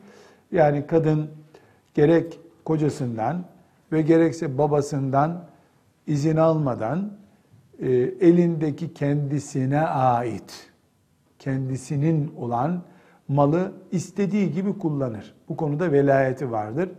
Yani 0.52 0.88
kadın 0.88 1.30
gerek 1.93 2.39
kocasından 2.66 3.43
ve 3.91 4.02
gerekse 4.02 4.58
babasından 4.58 5.43
izin 6.08 6.38
almadan 6.38 7.12
e, 7.80 7.89
elindeki 8.22 8.93
kendisine 8.93 9.82
ait, 9.82 10.70
kendisinin 11.39 12.34
olan 12.38 12.82
malı 13.30 13.71
istediği 13.91 14.51
gibi 14.51 14.77
kullanır. 14.77 15.34
Bu 15.49 15.57
konuda 15.57 15.91
velayeti 15.91 16.51
vardır. 16.51 16.89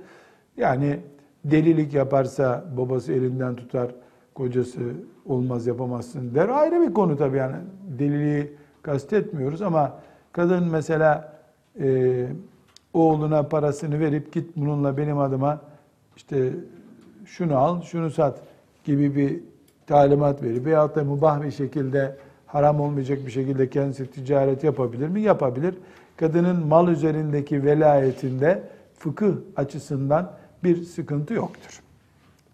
Yani 0.56 1.00
delilik 1.44 1.94
yaparsa 1.94 2.64
babası 2.76 3.12
elinden 3.12 3.56
tutar, 3.56 3.94
kocası 4.34 4.80
olmaz 5.26 5.66
yapamazsın 5.66 6.34
der. 6.34 6.48
Ayrı 6.48 6.88
bir 6.88 6.94
konu 6.94 7.16
tabii 7.16 7.36
yani 7.36 7.56
deliliği 7.98 8.52
kastetmiyoruz 8.82 9.62
ama 9.62 9.92
kadın 10.32 10.64
mesela 10.70 11.32
e, 11.80 12.26
oğluna 12.94 13.42
parasını 13.42 14.00
verip 14.00 14.32
git 14.32 14.56
bununla 14.56 14.96
benim 14.96 15.18
adıma 15.18 15.60
işte 16.16 16.52
şunu 17.24 17.58
al, 17.58 17.82
şunu 17.82 18.10
sat 18.10 18.40
gibi 18.84 19.16
bir 19.16 19.40
talimat 19.86 20.42
verir. 20.42 20.64
Veyahut 20.64 20.96
da 20.96 21.04
mübah 21.04 21.42
bir 21.42 21.50
şekilde 21.50 22.16
haram 22.46 22.80
olmayacak 22.80 23.18
bir 23.26 23.30
şekilde 23.30 23.70
kendisi 23.70 24.10
ticaret 24.10 24.64
yapabilir 24.64 25.08
mi? 25.08 25.20
Yapabilir. 25.20 25.74
Kadının 26.20 26.66
mal 26.66 26.88
üzerindeki 26.88 27.64
velayetinde 27.64 28.62
fıkıh 28.98 29.32
açısından 29.56 30.32
bir 30.64 30.84
sıkıntı 30.84 31.34
yoktur. 31.34 31.82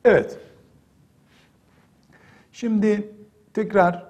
Evet. 0.05 0.39
Şimdi 2.53 3.09
tekrar 3.55 4.05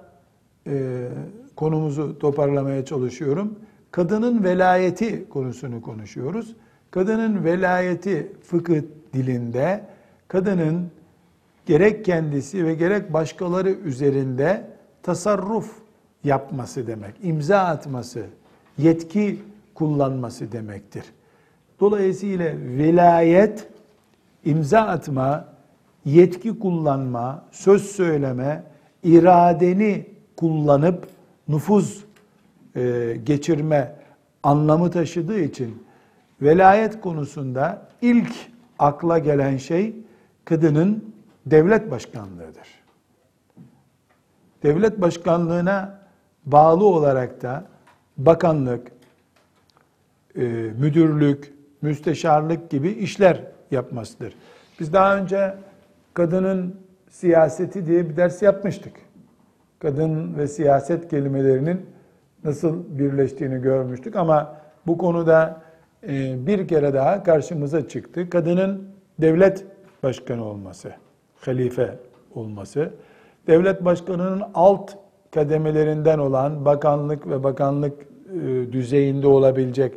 e, 0.67 1.07
konumuzu 1.55 2.19
toparlamaya 2.19 2.85
çalışıyorum. 2.85 3.59
Kadının 3.91 4.43
velayeti 4.43 5.29
konusunu 5.29 5.81
konuşuyoruz. 5.81 6.55
Kadının 6.91 7.43
velayeti 7.43 8.31
fıkıh 8.43 8.81
dilinde 9.13 9.85
kadının 10.27 10.91
gerek 11.65 12.05
kendisi 12.05 12.65
ve 12.65 12.73
gerek 12.73 13.13
başkaları 13.13 13.69
üzerinde 13.69 14.67
tasarruf 15.03 15.71
yapması 16.23 16.87
demek, 16.87 17.15
imza 17.23 17.59
atması, 17.59 18.25
yetki 18.77 19.39
kullanması 19.75 20.51
demektir. 20.51 21.03
Dolayısıyla 21.79 22.53
velayet, 22.55 23.67
imza 24.45 24.79
atma, 24.79 25.45
yetki 26.05 26.59
kullanma, 26.59 27.45
söz 27.51 27.83
söyleme, 27.83 28.63
iradeni 29.03 30.05
kullanıp 30.35 31.07
nüfuz 31.47 32.05
e, 32.75 33.15
geçirme 33.23 33.95
anlamı 34.43 34.91
taşıdığı 34.91 35.39
için 35.39 35.83
velayet 36.41 37.01
konusunda 37.01 37.81
ilk 38.01 38.33
akla 38.79 39.19
gelen 39.19 39.57
şey 39.57 39.95
kadının 40.45 41.13
devlet 41.45 41.91
başkanlığıdır. 41.91 42.67
Devlet 44.63 45.01
başkanlığına 45.01 45.99
bağlı 46.45 46.85
olarak 46.85 47.41
da 47.41 47.65
bakanlık, 48.17 48.91
e, 50.35 50.41
müdürlük, 50.79 51.53
müsteşarlık 51.81 52.69
gibi 52.69 52.89
işler 52.89 53.41
yapmasıdır. 53.71 54.33
Biz 54.79 54.93
daha 54.93 55.17
önce 55.17 55.53
kadının 56.13 56.75
siyaseti 57.09 57.85
diye 57.85 58.09
bir 58.09 58.17
ders 58.17 58.41
yapmıştık. 58.41 58.93
Kadın 59.79 60.37
ve 60.37 60.47
siyaset 60.47 61.09
kelimelerinin 61.09 61.85
nasıl 62.43 62.83
birleştiğini 62.99 63.61
görmüştük 63.61 64.15
ama 64.15 64.57
bu 64.87 64.97
konuda 64.97 65.61
e, 66.03 66.47
bir 66.47 66.67
kere 66.67 66.93
daha 66.93 67.23
karşımıza 67.23 67.87
çıktı. 67.87 68.29
Kadının 68.29 68.89
devlet 69.21 69.65
başkanı 70.03 70.45
olması, 70.45 70.91
halife 71.39 71.95
olması, 72.35 72.89
devlet 73.47 73.85
başkanının 73.85 74.43
alt 74.53 74.91
kademelerinden 75.31 76.19
olan 76.19 76.65
bakanlık 76.65 77.29
ve 77.29 77.43
bakanlık 77.43 77.93
e, 78.01 78.71
düzeyinde 78.71 79.27
olabilecek 79.27 79.93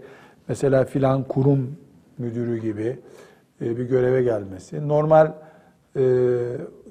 mesela 0.48 0.84
filan 0.84 1.22
kurum 1.22 1.76
müdürü 2.18 2.58
gibi 2.58 2.98
e, 3.60 3.76
bir 3.76 3.84
göreve 3.84 4.22
gelmesi, 4.22 4.88
normal 4.88 5.32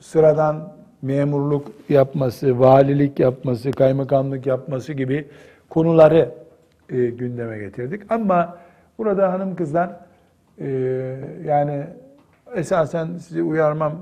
sıradan 0.02 0.74
memurluk 1.02 1.68
yapması, 1.90 2.60
valilik 2.60 3.20
yapması, 3.20 3.72
kaymakamlık 3.72 4.46
yapması 4.46 4.94
gibi 4.94 5.28
konuları 5.70 6.32
e, 6.90 7.06
gündeme 7.06 7.60
getirdik. 7.60 8.12
Ama 8.12 8.58
burada 8.98 9.34
hanım 9.34 9.56
kızlar 9.56 9.90
e, 10.60 10.68
yani 11.46 11.84
esasen 12.56 13.18
sizi 13.18 13.44
uyarmam 13.44 13.94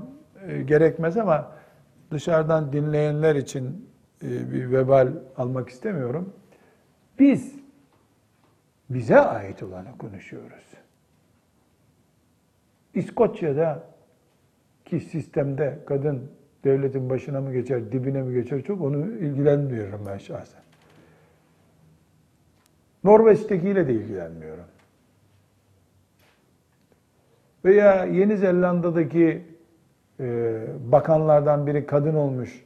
e, 0.48 0.62
gerekmez 0.62 1.16
ama 1.16 1.46
dışarıdan 2.10 2.72
dinleyenler 2.72 3.34
için 3.34 3.64
e, 3.66 3.87
bir 4.22 4.72
vebal 4.72 5.12
almak 5.36 5.68
istemiyorum. 5.68 6.32
Biz 7.18 7.54
bize 8.90 9.20
ait 9.20 9.62
olanı 9.62 9.98
konuşuyoruz. 9.98 10.64
İskoçya'da 12.94 13.84
ki 14.84 15.00
sistemde 15.00 15.78
kadın 15.86 16.30
devletin 16.64 17.10
başına 17.10 17.40
mı 17.40 17.52
geçer, 17.52 17.92
dibine 17.92 18.22
mi 18.22 18.34
geçer 18.34 18.62
çok 18.62 18.80
onu 18.80 19.06
ilgilenmiyorum 19.06 20.00
ben 20.06 20.18
şahsen. 20.18 20.62
Norveç'tekiyle 23.04 23.88
de 23.88 23.92
ilgilenmiyorum. 23.92 24.64
Veya 27.64 28.04
Yeni 28.04 28.36
Zelanda'daki 28.36 29.44
e, 30.20 30.56
bakanlardan 30.92 31.66
biri 31.66 31.86
kadın 31.86 32.14
olmuş, 32.14 32.64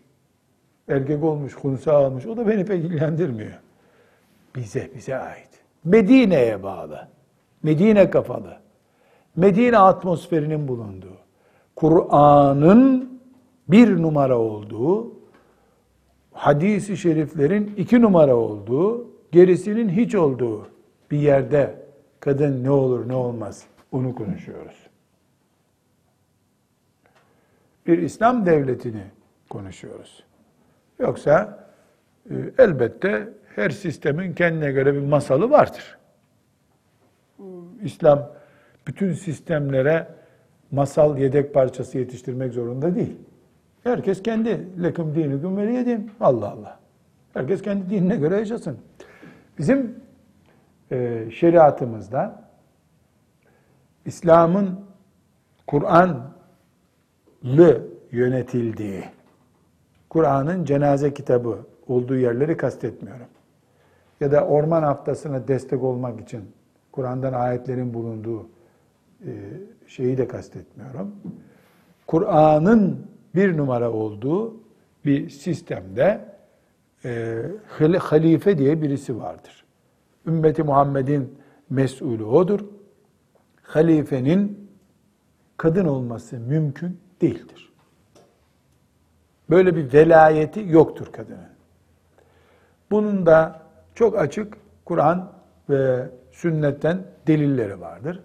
erkek 0.88 1.24
olmuş, 1.24 1.54
kunsa 1.54 1.92
almış. 1.92 2.26
O 2.26 2.36
da 2.36 2.48
beni 2.48 2.64
pek 2.64 2.84
ilgilendirmiyor. 2.84 3.60
Bize, 4.56 4.90
bize 4.94 5.16
ait. 5.16 5.48
Medine'ye 5.84 6.62
bağlı. 6.62 7.08
Medine 7.62 8.10
kafalı. 8.10 8.56
Medine 9.36 9.78
atmosferinin 9.78 10.68
bulunduğu. 10.68 11.16
Kur'an'ın 11.76 13.20
bir 13.68 14.02
numara 14.02 14.38
olduğu, 14.38 15.12
hadisi 16.32 16.96
şeriflerin 16.96 17.74
iki 17.76 18.02
numara 18.02 18.36
olduğu, 18.36 19.10
gerisinin 19.32 19.88
hiç 19.88 20.14
olduğu 20.14 20.66
bir 21.10 21.18
yerde 21.18 21.74
kadın 22.20 22.64
ne 22.64 22.70
olur 22.70 23.08
ne 23.08 23.14
olmaz 23.14 23.64
onu 23.92 24.14
konuşuyoruz. 24.14 24.86
Bir 27.86 27.98
İslam 27.98 28.46
devletini 28.46 29.04
konuşuyoruz. 29.50 30.24
Yoksa 31.02 31.58
e, 32.30 32.34
elbette 32.58 33.28
her 33.56 33.70
sistemin 33.70 34.34
kendine 34.34 34.72
göre 34.72 34.94
bir 34.94 35.00
masalı 35.00 35.50
vardır. 35.50 35.98
İslam 37.82 38.32
bütün 38.86 39.12
sistemlere 39.12 40.08
masal 40.70 41.18
yedek 41.18 41.54
parçası 41.54 41.98
yetiştirmek 41.98 42.52
zorunda 42.52 42.94
değil. 42.94 43.16
Herkes 43.84 44.22
kendi 44.22 44.82
lekum 44.82 45.14
dinikum 45.14 45.56
veliyedim. 45.56 46.10
Allah 46.20 46.50
Allah. 46.50 46.78
Herkes 47.34 47.62
kendi 47.62 47.90
dinine 47.90 48.16
göre 48.16 48.36
yaşasın. 48.38 48.78
Bizim 49.58 49.94
e, 50.90 51.28
şeriatımızda 51.30 52.42
İslam'ın 54.04 54.80
Kur'an'lı 55.66 56.32
yönetildiği, 58.12 59.04
Kur'an'ın 60.12 60.64
cenaze 60.64 61.14
kitabı 61.14 61.58
olduğu 61.88 62.16
yerleri 62.16 62.56
kastetmiyorum. 62.56 63.26
Ya 64.20 64.32
da 64.32 64.46
orman 64.46 64.82
haftasına 64.82 65.48
destek 65.48 65.82
olmak 65.82 66.20
için 66.20 66.40
Kur'an'dan 66.92 67.32
ayetlerin 67.32 67.94
bulunduğu 67.94 68.46
e, 69.26 69.30
şeyi 69.86 70.18
de 70.18 70.28
kastetmiyorum. 70.28 71.14
Kur'an'ın 72.06 73.06
bir 73.34 73.56
numara 73.56 73.90
olduğu 73.92 74.56
bir 75.04 75.30
sistemde 75.30 76.24
e, 77.04 77.42
halife 78.00 78.58
diye 78.58 78.82
birisi 78.82 79.18
vardır. 79.20 79.64
Ümmeti 80.26 80.62
Muhammed'in 80.62 81.38
mesulü 81.70 82.24
odur. 82.24 82.60
Halifenin 83.62 84.68
kadın 85.56 85.84
olması 85.84 86.40
mümkün 86.40 86.98
değildir. 87.20 87.71
Böyle 89.52 89.76
bir 89.76 89.92
velayeti 89.92 90.64
yoktur 90.68 91.06
kadının. 91.12 91.38
Bunun 92.90 93.26
da 93.26 93.60
çok 93.94 94.18
açık 94.18 94.56
Kur'an 94.84 95.32
ve 95.70 96.06
sünnetten 96.30 96.98
delilleri 97.26 97.80
vardır. 97.80 98.20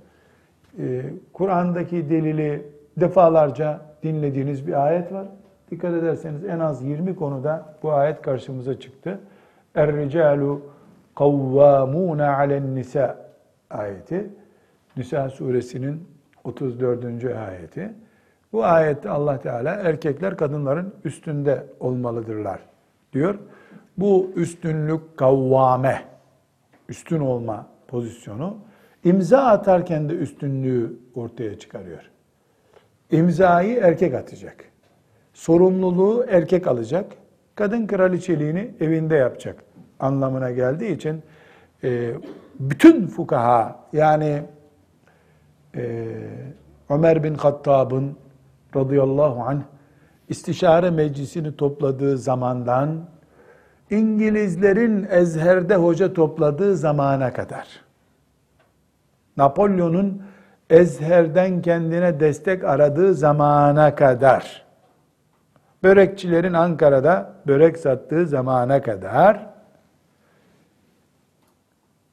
Ee, 0.79 1.01
Kur'an'daki 1.33 2.09
delili 2.09 2.65
defalarca 2.97 3.81
dinlediğiniz 4.03 4.67
bir 4.67 4.85
ayet 4.85 5.13
var. 5.13 5.27
Dikkat 5.71 5.93
ederseniz 5.93 6.45
en 6.45 6.59
az 6.59 6.83
20 6.83 7.15
konuda 7.15 7.73
bu 7.83 7.91
ayet 7.91 8.21
karşımıza 8.21 8.79
çıktı. 8.79 9.19
Er-ricalu 9.75 10.61
kavvamuna 11.15 12.37
alen 12.37 12.75
nisa 12.75 13.29
ayeti. 13.69 14.29
Nisa 14.97 15.29
suresinin 15.29 16.07
34. 16.43 17.25
ayeti. 17.25 17.93
Bu 18.57 18.65
ayette 18.65 19.09
Allah 19.09 19.39
Teala 19.39 19.75
erkekler 19.75 20.37
kadınların 20.37 20.93
üstünde 21.03 21.65
olmalıdırlar 21.79 22.59
diyor. 23.13 23.35
Bu 23.97 24.31
üstünlük 24.35 25.17
kavvame, 25.17 26.03
üstün 26.89 27.19
olma 27.19 27.67
pozisyonu 27.87 28.57
imza 29.03 29.39
atarken 29.39 30.09
de 30.09 30.13
üstünlüğü 30.13 30.99
ortaya 31.15 31.59
çıkarıyor. 31.59 32.11
İmzayı 33.11 33.77
erkek 33.77 34.13
atacak. 34.13 34.65
sorumluluğu 35.33 36.25
erkek 36.29 36.67
alacak. 36.67 37.05
Kadın 37.55 37.87
kraliçeliğini 37.87 38.71
evinde 38.79 39.15
yapacak 39.15 39.63
anlamına 39.99 40.51
geldiği 40.51 40.95
için 40.95 41.23
e, 41.83 42.13
bütün 42.59 43.07
fukaha 43.07 43.79
yani 43.93 44.43
e, 45.75 46.05
Ömer 46.89 47.23
bin 47.23 47.33
Hattab'ın 47.33 48.17
radıyallahu 48.77 49.43
anh 49.43 49.61
istişare 50.29 50.89
meclisini 50.89 51.55
topladığı 51.55 52.17
zamandan 52.17 53.05
İngilizlerin 53.89 55.07
Ezher'de 55.09 55.75
hoca 55.75 56.13
topladığı 56.13 56.77
zamana 56.77 57.33
kadar. 57.33 57.67
Napolyon'un 59.37 60.21
Ezher'den 60.69 61.61
kendine 61.61 62.19
destek 62.19 62.63
aradığı 62.63 63.13
zamana 63.13 63.95
kadar. 63.95 64.65
Börekçilerin 65.83 66.53
Ankara'da 66.53 67.33
börek 67.47 67.77
sattığı 67.77 68.27
zamana 68.27 68.81
kadar. 68.81 69.47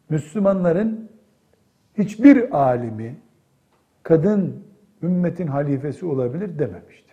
Müslümanların 0.09 1.11
hiçbir 1.99 2.59
alimi 2.59 3.17
kadın 4.03 4.65
ümmetin 5.05 5.47
halifesi 5.47 6.07
olabilir 6.07 6.59
dememiştir. 6.59 7.05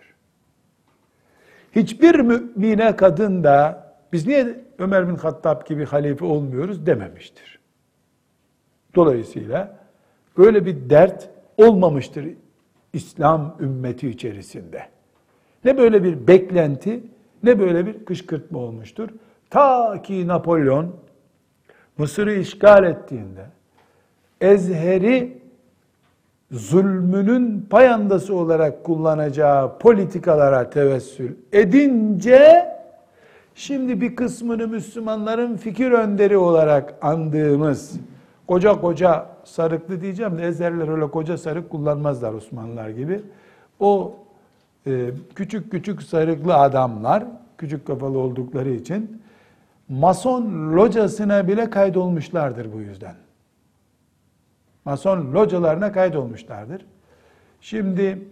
Hiçbir 1.76 2.20
mümine 2.20 2.96
kadın 2.96 3.44
da 3.44 3.88
biz 4.14 4.28
niye 4.28 4.66
Ömer 4.80 5.08
bin 5.08 5.16
Hattab 5.16 5.68
gibi 5.68 5.86
halife 5.86 6.26
olmuyoruz 6.26 6.86
dememiştir. 6.86 7.60
Dolayısıyla 8.96 9.80
böyle 10.38 10.66
bir 10.66 10.90
dert 10.90 11.30
olmamıştır 11.58 12.28
İslam 12.94 13.58
ümmeti 13.60 14.10
içerisinde. 14.10 14.88
Ne 15.66 15.78
böyle 15.78 16.04
bir 16.04 16.28
beklenti 16.28 17.04
ne 17.44 17.60
böyle 17.60 17.86
bir 17.86 18.06
kışkırtma 18.06 18.60
olmuştur. 18.60 19.10
Ta 19.50 20.02
ki 20.02 20.28
Napolyon 20.28 20.96
Mısır'ı 21.98 22.34
işgal 22.34 22.84
ettiğinde 22.84 23.46
Ezher'i 24.42 25.41
zulmünün 26.52 27.68
payandası 27.70 28.36
olarak 28.36 28.84
kullanacağı 28.84 29.78
politikalara 29.80 30.70
tevessül 30.70 31.36
edince 31.52 32.68
şimdi 33.56 34.02
bir 34.02 34.16
kısmını 34.16 34.68
Müslümanların 34.68 35.58
fikir 35.58 35.92
önderi 35.92 36.38
olarak 36.38 36.94
andığımız 37.02 38.00
koca 38.48 38.82
koca 38.82 39.26
sarıklı 39.44 40.02
diyeceğim 40.02 40.38
de 40.38 40.44
Ezherler 40.48 40.88
öyle 40.88 41.12
koca 41.12 41.38
sarık 41.38 41.70
kullanmazlar 41.70 42.34
Osmanlılar 42.34 42.90
gibi. 42.90 43.22
O 43.80 44.16
e, 44.88 45.10
küçük 45.36 45.72
küçük 45.72 46.04
sarıklı 46.04 46.56
adamlar 46.56 47.24
küçük 47.58 47.88
kafalı 47.88 48.18
oldukları 48.18 48.70
için 48.70 49.22
Mason 49.90 50.74
locasına 50.76 51.48
bile 51.48 51.70
kaydolmuşlardır 51.70 52.74
bu 52.74 52.82
yüzden. 52.82 53.16
Mason 54.86 55.34
localarına 55.34 55.92
kaydolmuşlardır. 55.92 56.86
Şimdi 57.62 58.28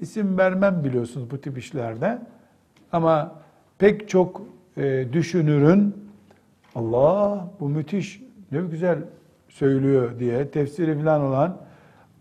isim 0.00 0.38
vermem 0.38 0.84
biliyorsunuz 0.84 1.30
bu 1.30 1.40
tip 1.40 1.58
işlerde. 1.58 2.18
Ama 2.92 3.34
pek 3.78 4.08
çok 4.08 4.42
e, 4.76 5.06
düşünürün 5.12 5.94
Allah 6.74 7.48
bu 7.60 7.68
müthiş 7.68 8.22
ne 8.52 8.60
güzel 8.60 8.98
söylüyor 9.48 10.18
diye 10.18 10.50
tefsiri 10.50 10.98
falan 10.98 11.22
olan 11.22 11.56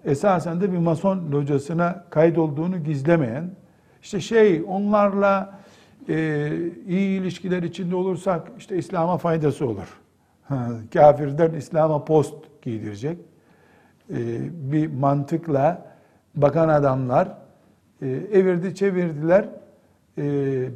esasen 0.05 0.61
de 0.61 0.71
bir 0.71 0.77
mason 0.77 1.31
locasına 1.31 2.05
kaydolduğunu 2.09 2.83
gizlemeyen 2.83 3.51
işte 4.01 4.19
şey 4.21 4.63
onlarla 4.67 5.59
e, 6.09 6.49
iyi 6.87 7.21
ilişkiler 7.21 7.63
içinde 7.63 7.95
olursak 7.95 8.51
işte 8.57 8.77
İslam'a 8.77 9.17
faydası 9.17 9.67
olur. 9.67 9.99
kafirden 10.93 11.53
İslam'a 11.53 12.05
post 12.05 12.35
giydirecek. 12.61 13.17
E, 14.09 14.17
bir 14.71 14.87
mantıkla 14.87 15.85
bakan 16.35 16.69
adamlar 16.69 17.37
e, 18.01 18.07
evirdi 18.09 18.75
çevirdiler. 18.75 19.49
E, 20.17 20.23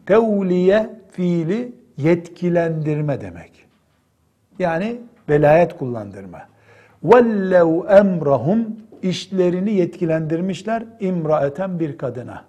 Tevliye 0.05 0.89
fiili 1.11 1.75
yetkilendirme 1.97 3.21
demek. 3.21 3.67
Yani 4.59 5.01
velayet 5.29 5.77
kullandırma. 5.77 6.39
وَلَّوْ 7.03 7.99
emrahum 7.99 8.67
işlerini 9.02 9.72
yetkilendirmişler 9.72 10.84
imraeten 11.00 11.80
bir 11.80 11.98
kadına. 11.98 12.44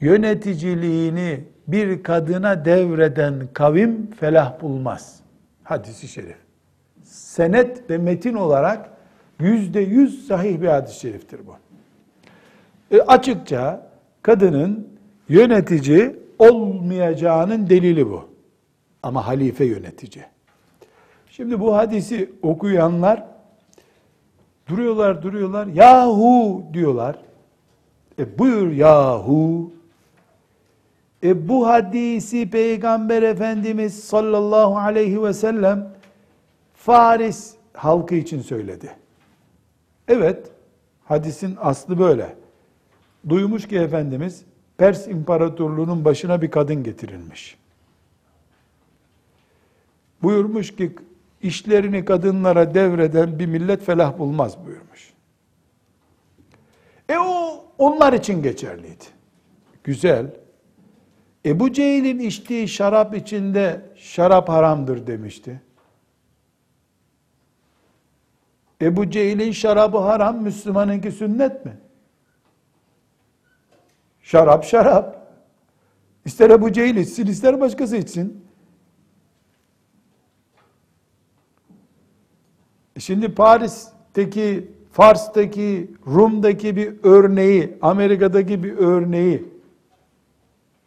Yöneticiliğini 0.00 1.44
bir 1.68 2.02
kadına 2.02 2.64
devreden 2.64 3.48
kavim 3.52 4.10
felah 4.10 4.62
bulmaz. 4.62 5.20
Hadisi 5.62 6.08
şerif. 6.08 6.36
Senet 7.02 7.90
ve 7.90 7.98
metin 7.98 8.34
olarak 8.34 8.90
yüzde 9.40 9.80
yüz 9.80 10.26
sahih 10.26 10.60
bir 10.60 10.66
hadis-i 10.66 11.00
şeriftir 11.00 11.40
bu. 11.46 11.56
E 12.96 13.00
açıkça 13.00 13.90
kadının 14.22 14.88
yönetici 15.28 16.16
olmayacağının 16.38 17.70
delili 17.70 18.06
bu. 18.06 18.28
Ama 19.02 19.26
halife 19.26 19.64
yönetici. 19.64 20.24
Şimdi 21.30 21.60
bu 21.60 21.76
hadisi 21.76 22.30
okuyanlar 22.42 23.24
duruyorlar 24.68 25.22
duruyorlar 25.22 25.66
yahu 25.66 26.64
diyorlar. 26.72 27.18
E 28.18 28.38
buyur 28.38 28.70
yahu. 28.70 29.72
E 31.22 31.48
bu 31.48 31.68
hadisi 31.68 32.50
Peygamber 32.50 33.22
Efendimiz 33.22 34.04
sallallahu 34.04 34.78
aleyhi 34.78 35.22
ve 35.22 35.32
sellem 35.32 35.92
Faris 36.74 37.54
halkı 37.72 38.14
için 38.14 38.42
söyledi. 38.42 38.96
Evet, 40.08 40.50
hadisin 41.04 41.56
aslı 41.60 41.98
böyle. 41.98 42.36
Duymuş 43.28 43.68
ki 43.68 43.78
Efendimiz 43.78 44.44
Pers 44.78 45.08
İmparatorluğu'nun 45.08 46.04
başına 46.04 46.42
bir 46.42 46.50
kadın 46.50 46.82
getirilmiş. 46.82 47.56
Buyurmuş 50.22 50.76
ki 50.76 50.96
işlerini 51.42 52.04
kadınlara 52.04 52.74
devreden 52.74 53.38
bir 53.38 53.46
millet 53.46 53.82
felah 53.82 54.18
bulmaz 54.18 54.66
buyurmuş. 54.66 55.12
E 57.08 57.18
o 57.18 57.64
onlar 57.78 58.12
için 58.12 58.42
geçerliydi. 58.42 59.04
Güzel. 59.84 60.26
Ebu 61.46 61.72
Cehil'in 61.72 62.18
içtiği 62.18 62.68
şarap 62.68 63.16
içinde 63.16 63.80
şarap 63.96 64.48
haramdır 64.48 65.06
demişti. 65.06 65.60
Ebu 68.82 69.10
Cehil'in 69.10 69.52
şarabı 69.52 69.98
haram, 69.98 70.42
Müslümanınki 70.42 71.12
sünnet 71.12 71.64
mi? 71.64 71.76
Şarap 74.22 74.64
şarap. 74.64 75.32
İster 76.24 76.50
Ebu 76.50 76.72
Cehil 76.72 76.96
içsin, 76.96 77.26
ister 77.26 77.60
başkası 77.60 77.96
içsin. 77.96 78.45
Şimdi 82.98 83.34
Paris'teki, 83.34 84.70
Fars'taki, 84.92 85.90
Rum'daki 86.06 86.76
bir 86.76 86.94
örneği, 87.02 87.78
Amerika'daki 87.82 88.62
bir 88.62 88.76
örneği 88.76 89.44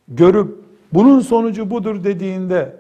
görüp 0.08 0.58
bunun 0.94 1.20
sonucu 1.20 1.70
budur 1.70 2.04
dediğinde 2.04 2.76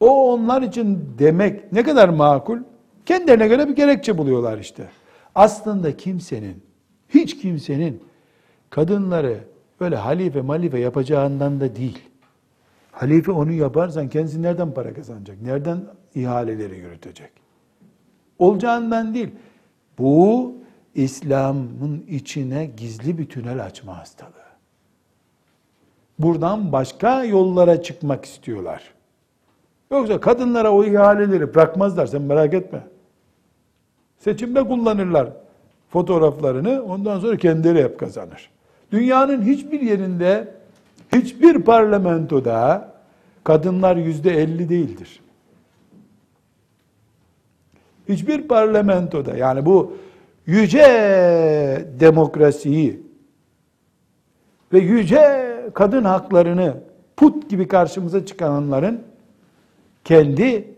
o 0.00 0.32
onlar 0.32 0.62
için 0.62 1.08
demek 1.18 1.72
ne 1.72 1.82
kadar 1.82 2.08
makul? 2.08 2.58
Kendilerine 3.06 3.48
göre 3.48 3.68
bir 3.68 3.76
gerekçe 3.76 4.18
buluyorlar 4.18 4.58
işte. 4.58 4.88
Aslında 5.34 5.96
kimsenin, 5.96 6.62
hiç 7.08 7.38
kimsenin 7.38 8.02
kadınları 8.70 9.38
böyle 9.80 9.96
halife 9.96 10.40
malife 10.40 10.78
yapacağından 10.78 11.60
da 11.60 11.76
değil. 11.76 11.98
Halife 12.92 13.32
onu 13.32 13.52
yaparsan 13.52 14.08
kendisi 14.08 14.42
nereden 14.42 14.74
para 14.74 14.94
kazanacak? 14.94 15.42
Nereden 15.42 15.80
ihaleleri 16.14 16.78
yürütecek? 16.78 17.45
Olacağından 18.38 19.14
değil. 19.14 19.30
Bu 19.98 20.54
İslam'ın 20.94 22.04
içine 22.08 22.66
gizli 22.66 23.18
bir 23.18 23.26
tünel 23.26 23.64
açma 23.64 23.98
hastalığı. 23.98 24.30
Buradan 26.18 26.72
başka 26.72 27.24
yollara 27.24 27.82
çıkmak 27.82 28.24
istiyorlar. 28.24 28.82
Yoksa 29.90 30.20
kadınlara 30.20 30.72
o 30.72 30.84
ihaleleri 30.84 31.54
bırakmazlar 31.54 32.06
sen 32.06 32.22
merak 32.22 32.54
etme. 32.54 32.80
Seçimde 34.18 34.68
kullanırlar 34.68 35.28
fotoğraflarını 35.90 36.82
ondan 36.82 37.20
sonra 37.20 37.36
kendileri 37.36 37.84
hep 37.84 37.98
kazanır. 37.98 38.50
Dünyanın 38.92 39.42
hiçbir 39.42 39.80
yerinde 39.80 40.54
hiçbir 41.14 41.62
parlamentoda 41.62 42.88
kadınlar 43.44 43.96
yüzde 43.96 44.42
elli 44.42 44.68
değildir. 44.68 45.20
Hiçbir 48.08 48.48
parlamentoda 48.48 49.36
yani 49.36 49.66
bu 49.66 49.96
yüce 50.46 50.86
demokrasiyi 52.00 53.00
ve 54.72 54.78
yüce 54.78 55.46
kadın 55.74 56.04
haklarını 56.04 56.74
put 57.16 57.50
gibi 57.50 57.68
karşımıza 57.68 58.26
çıkanların 58.26 59.02
kendi 60.04 60.68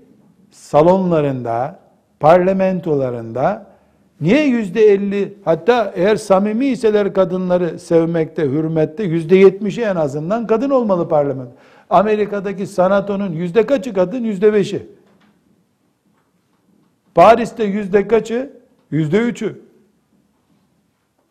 salonlarında, 0.51 1.79
parlamentolarında 2.21 3.67
niye 4.21 4.45
yüzde 4.45 4.83
elli 4.83 5.35
hatta 5.45 5.93
eğer 5.97 6.17
samimi 6.17 6.67
iseler 6.67 7.13
kadınları 7.13 7.79
sevmekte, 7.79 8.43
hürmette 8.43 9.03
yüzde 9.03 9.37
yetmişi 9.37 9.83
en 9.83 9.97
azından 9.97 10.47
kadın 10.47 10.71
olmalı 10.71 11.09
parlament. 11.09 11.49
Amerika'daki 11.91 12.67
sanatonun 12.67 13.33
yüzde 13.33 13.67
kaçı 13.67 13.95
kadın? 13.95 14.25
Yüzde 14.25 14.53
beşi. 14.53 14.87
Paris'te 17.15 17.65
yüzde 17.65 18.09
kaçı? 18.09 18.53
Yüzde 18.91 19.19
üçü. 19.19 19.61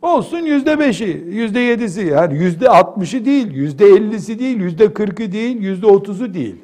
Olsun 0.01 0.39
yüzde 0.39 0.80
beşi, 0.80 1.23
yüzde 1.28 1.59
yedisi, 1.59 2.01
yani 2.01 2.38
yüzde 2.38 2.69
altmışı 2.69 3.25
değil, 3.25 3.51
yüzde 3.51 3.86
ellisi 3.86 4.39
değil, 4.39 4.59
yüzde 4.59 4.93
kırkı 4.93 5.32
değil, 5.32 5.61
yüzde 5.61 5.88
otuzu 5.88 6.34
değil. 6.34 6.55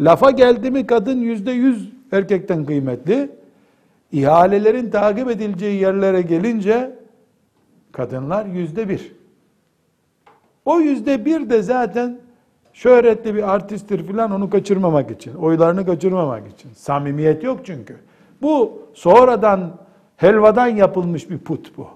Lafa 0.00 0.30
geldi 0.30 0.70
mi 0.70 0.86
kadın 0.86 1.20
yüzde 1.20 1.52
yüz 1.52 1.88
erkekten 2.12 2.64
kıymetli. 2.64 3.30
İhalelerin 4.12 4.90
takip 4.90 5.30
edileceği 5.30 5.80
yerlere 5.80 6.22
gelince 6.22 6.90
kadınlar 7.92 8.46
yüzde 8.46 8.88
bir. 8.88 9.12
O 10.64 10.80
yüzde 10.80 11.24
bir 11.24 11.50
de 11.50 11.62
zaten 11.62 12.18
şöhretli 12.72 13.34
bir 13.34 13.54
artisttir 13.54 14.06
filan 14.06 14.30
onu 14.30 14.50
kaçırmamak 14.50 15.10
için, 15.10 15.34
oylarını 15.34 15.86
kaçırmamak 15.86 16.48
için. 16.48 16.70
Samimiyet 16.74 17.42
yok 17.42 17.60
çünkü. 17.64 17.96
Bu 18.42 18.82
sonradan 18.94 19.70
helvadan 20.16 20.66
yapılmış 20.66 21.30
bir 21.30 21.38
put 21.38 21.76
bu. 21.76 21.86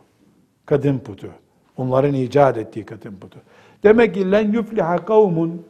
Kadın 0.66 0.98
putu. 0.98 1.28
Onların 1.76 2.14
icat 2.14 2.58
ettiği 2.58 2.84
kadın 2.84 3.14
putu. 3.14 3.38
Demek 3.82 4.14
ki 4.14 4.32
len 4.32 4.52
yufliha 4.52 4.96
kavmun 5.04 5.62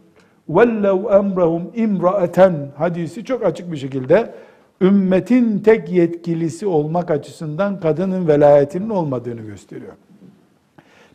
vellev 0.49 1.05
emrahum 1.05 1.63
imraeten 1.75 2.71
hadisi 2.77 3.25
çok 3.25 3.45
açık 3.45 3.73
bir 3.73 3.77
şekilde 3.77 4.35
ümmetin 4.81 5.59
tek 5.59 5.93
yetkilisi 5.93 6.67
olmak 6.67 7.11
açısından 7.11 7.81
kadının 7.81 8.29
velayetinin 8.29 8.91
olmadığını 8.91 9.41
gösteriyor. 9.41 9.93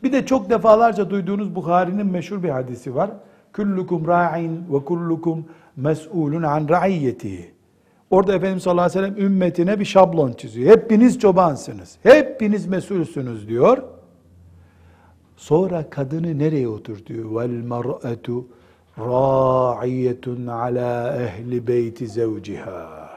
Bir 0.04 0.12
de 0.12 0.26
çok 0.26 0.50
defalarca 0.50 1.10
duyduğunuz 1.10 1.56
Bukhari'nin 1.56 2.06
meşhur 2.06 2.44
bir 2.44 2.50
hadisi 2.50 2.96
var. 2.96 3.12
Kullukum 3.56 4.08
ra'in 4.08 4.66
ve 4.74 4.86
kullukum 4.86 5.46
mes'ulun 5.76 6.44
an 6.44 6.70
ra'iyyetihi. 6.70 7.52
Orada 8.12 8.34
Efendimiz 8.36 8.64
sallallahu 8.64 8.86
aleyhi 8.86 9.04
ve 9.04 9.16
sellem 9.16 9.26
ümmetine 9.26 9.80
bir 9.80 9.86
şablon 9.86 10.34
çiziyor. 10.34 10.72
Hepiniz 10.72 11.20
çobansınız. 11.20 11.98
Hepiniz 12.04 12.68
mesulsünüz 12.68 13.48
diyor. 13.48 13.84
Sonra 15.38 15.90
kadını 15.90 16.40
nereye 16.40 16.68
oturtuyor? 16.68 17.36
Vel 17.36 17.66
mar'atu 17.66 18.48
ra'iyetun 19.00 20.48
ala 20.48 21.18
ehli 21.18 21.68
beyti 21.68 22.08
zevciha. 22.08 23.10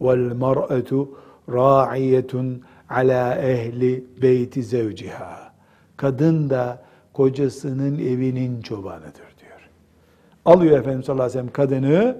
Vel 0.00 0.34
mar'atu 0.34 1.18
ra'iyetun 1.48 2.62
ala 2.90 3.34
ehli 3.34 4.04
beyti 4.22 4.62
zevciha. 4.62 5.52
Kadın 5.96 6.50
da 6.50 6.82
kocasının 7.20 7.98
evinin 7.98 8.62
çobanıdır 8.62 9.30
diyor. 9.40 9.68
Alıyor 10.44 10.78
Efendimiz 10.78 11.06
sallallahu 11.06 11.24
aleyhi 11.24 11.38
ve 11.38 11.40
sellem 11.40 11.52
kadını 11.52 12.16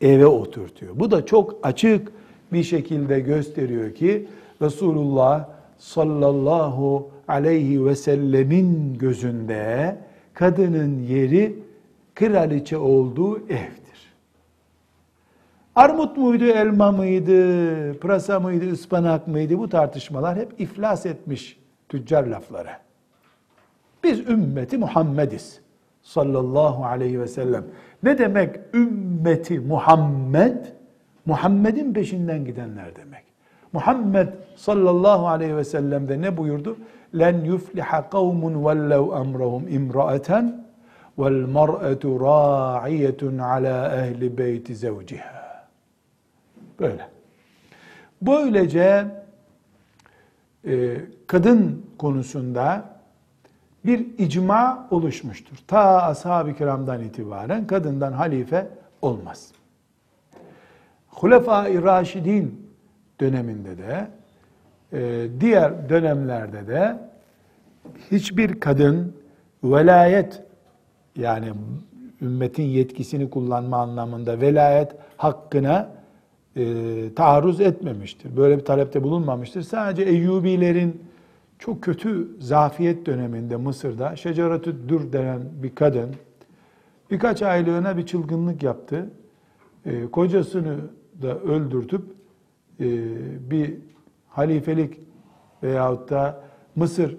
eve 0.00 0.26
oturtuyor. 0.26 0.92
Bu 0.94 1.10
da 1.10 1.26
çok 1.26 1.58
açık 1.62 2.12
bir 2.52 2.62
şekilde 2.62 3.20
gösteriyor 3.20 3.94
ki 3.94 4.28
Resulullah 4.62 5.48
sallallahu 5.78 7.10
aleyhi 7.28 7.86
ve 7.86 7.96
sellemin 7.96 8.98
gözünde 8.98 9.96
kadının 10.34 11.02
yeri 11.02 11.58
kraliçe 12.14 12.78
olduğu 12.78 13.38
evdir. 13.38 14.12
Armut 15.74 16.16
muydu, 16.16 16.44
elma 16.44 16.92
mıydı, 16.92 18.00
pırasa 18.00 18.40
mıydı, 18.40 18.72
ıspanak 18.72 19.28
mıydı 19.28 19.58
bu 19.58 19.68
tartışmalar 19.68 20.36
hep 20.36 20.60
iflas 20.60 21.06
etmiş 21.06 21.58
tüccar 21.88 22.24
lafları. 22.26 22.70
Biz 24.04 24.20
ümmeti 24.20 24.78
Muhammediz 24.78 25.60
sallallahu 26.02 26.84
aleyhi 26.84 27.20
ve 27.20 27.26
sellem. 27.26 27.64
Ne 28.02 28.18
demek 28.18 28.56
ümmeti 28.74 29.60
Muhammed? 29.60 30.56
Muhammed'in 31.26 31.94
peşinden 31.94 32.44
gidenler 32.44 32.96
demek. 32.96 33.24
Muhammed 33.72 34.28
sallallahu 34.56 35.28
aleyhi 35.28 35.56
ve 35.56 35.64
sellem 35.64 36.08
de 36.08 36.20
ne 36.20 36.36
buyurdu? 36.36 36.76
Len 37.18 37.44
yufliha 37.44 38.10
kavmun 38.10 38.66
vellev 38.66 39.26
emrahum 39.26 39.68
imraeten 39.68 40.64
vel 41.18 41.46
mar'etu 41.46 42.20
ra'iyetun 42.20 43.38
ala 43.38 43.96
ehli 43.96 44.38
beyti 44.38 44.76
zevciha. 44.76 45.66
Böyle. 46.80 47.08
Böylece 48.22 49.04
e, 50.66 50.96
kadın 51.26 51.86
konusunda 51.98 52.91
bir 53.84 54.06
icma 54.18 54.88
oluşmuştur. 54.90 55.56
Ta 55.66 56.02
ashab-ı 56.02 56.54
kiramdan 56.54 57.02
itibaren 57.02 57.66
kadından 57.66 58.12
halife 58.12 58.68
olmaz. 59.02 59.52
Hulefai 61.08 61.82
Raşidin 61.82 62.70
döneminde 63.20 63.78
de 63.78 64.08
e, 64.92 65.26
diğer 65.40 65.88
dönemlerde 65.88 66.66
de 66.66 66.98
hiçbir 68.10 68.60
kadın 68.60 69.16
velayet 69.64 70.42
yani 71.16 71.52
ümmetin 72.22 72.62
yetkisini 72.62 73.30
kullanma 73.30 73.76
anlamında 73.76 74.40
velayet 74.40 74.92
hakkına 75.16 75.88
e, 76.56 76.64
taarruz 77.16 77.60
etmemiştir. 77.60 78.36
Böyle 78.36 78.58
bir 78.58 78.64
talepte 78.64 79.02
bulunmamıştır. 79.02 79.62
Sadece 79.62 80.02
Eyyubilerin 80.02 81.02
çok 81.62 81.82
kötü 81.82 82.28
zafiyet 82.40 83.06
döneminde 83.06 83.56
Mısır'da 83.56 84.16
Şeceratü 84.16 84.88
Dür 84.88 85.12
denen 85.12 85.40
bir 85.62 85.74
kadın 85.74 86.10
birkaç 87.10 87.42
aylığına 87.42 87.96
bir 87.96 88.06
çılgınlık 88.06 88.62
yaptı. 88.62 89.10
e, 89.86 90.06
kocasını 90.06 90.76
da 91.22 91.38
öldürtüp 91.38 92.02
e, 92.80 92.86
bir 93.50 93.74
halifelik 94.28 95.00
veyahut 95.62 96.10
da 96.10 96.44
Mısır 96.76 97.16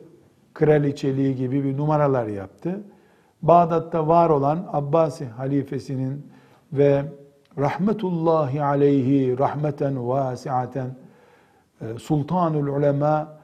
kraliçeliği 0.54 1.36
gibi 1.36 1.64
bir 1.64 1.78
numaralar 1.78 2.28
yaptı. 2.28 2.82
Bağdat'ta 3.42 4.08
var 4.08 4.30
olan 4.30 4.70
Abbasi 4.72 5.26
halifesinin 5.26 6.28
ve 6.74 7.06
rahmetullahi 7.58 8.64
aleyhi 8.64 9.40
rahmeten 9.40 10.08
vasiaten 10.10 10.96
e, 11.82 11.86
Sultanul 12.00 12.68
Ulema 12.68 13.43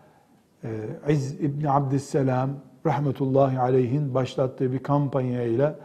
İz 1.10 1.42
İbni 1.42 1.72
Abdüsselam 1.72 2.50
rahmetullahi 2.86 3.60
aleyhin 3.60 4.14
başlattığı 4.14 4.72
bir 4.72 4.80
kampanyayla 4.80 5.76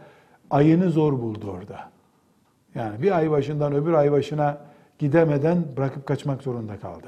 ayını 0.49 0.89
zor 0.89 1.13
buldu 1.13 1.51
orada. 1.51 1.79
Yani 2.75 3.01
bir 3.01 3.17
ay 3.17 3.31
başından 3.31 3.73
öbür 3.73 3.93
ay 3.93 4.11
başına 4.11 4.57
gidemeden 4.99 5.65
bırakıp 5.77 6.05
kaçmak 6.05 6.43
zorunda 6.43 6.79
kaldı. 6.79 7.07